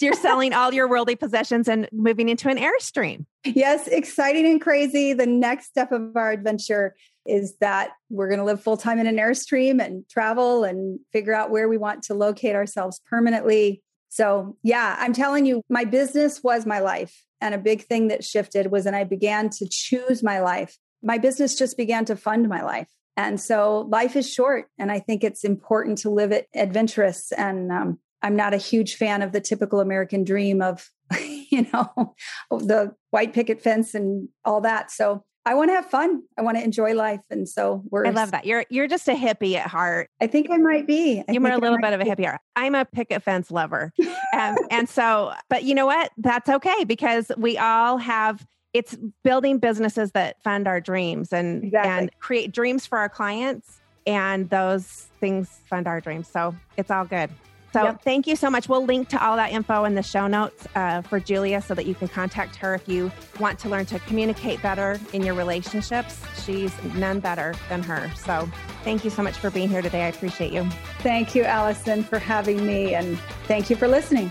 [0.00, 3.26] you're selling all your worldly possessions and moving into an Airstream.
[3.44, 5.12] Yes, exciting and crazy.
[5.12, 6.94] The next step of our adventure
[7.26, 11.34] is that we're going to live full time in an Airstream and travel and figure
[11.34, 13.82] out where we want to locate ourselves permanently.
[14.08, 17.24] So, yeah, I'm telling you, my business was my life.
[17.40, 20.76] And a big thing that shifted was when I began to choose my life.
[21.02, 22.88] My business just began to fund my life.
[23.18, 24.66] And so life is short.
[24.78, 27.32] And I think it's important to live it adventurous.
[27.32, 30.88] And um, I'm not a huge fan of the typical American dream of,
[31.20, 32.14] you know,
[32.50, 34.92] the white picket fence and all that.
[34.92, 36.22] So I want to have fun.
[36.38, 37.22] I want to enjoy life.
[37.28, 38.46] And so we're I love that.
[38.46, 40.10] You're you're just a hippie at heart.
[40.20, 41.24] I think I might be.
[41.28, 42.36] I You're a little bit of a hippie.
[42.54, 43.92] I'm a picket fence lover.
[44.36, 46.12] Um, and so, but you know what?
[46.18, 51.90] That's okay because we all have it's building businesses that fund our dreams and Exactly.
[51.90, 56.28] and create dreams for our clients and those things fund our dreams.
[56.28, 57.30] So it's all good.
[57.72, 58.02] So Yep.
[58.02, 58.66] thank you so much.
[58.68, 61.84] We'll link to all that info in the show notes uh, for Julia so that
[61.84, 66.22] you can contact her if you want to learn to communicate better in your relationships.
[66.44, 68.10] She's none better than her.
[68.16, 68.48] So
[68.84, 70.04] thank you so much for being here today.
[70.04, 70.64] I appreciate you.
[71.00, 72.94] Thank you, Allison, for having me.
[72.94, 74.30] And thank you for listening.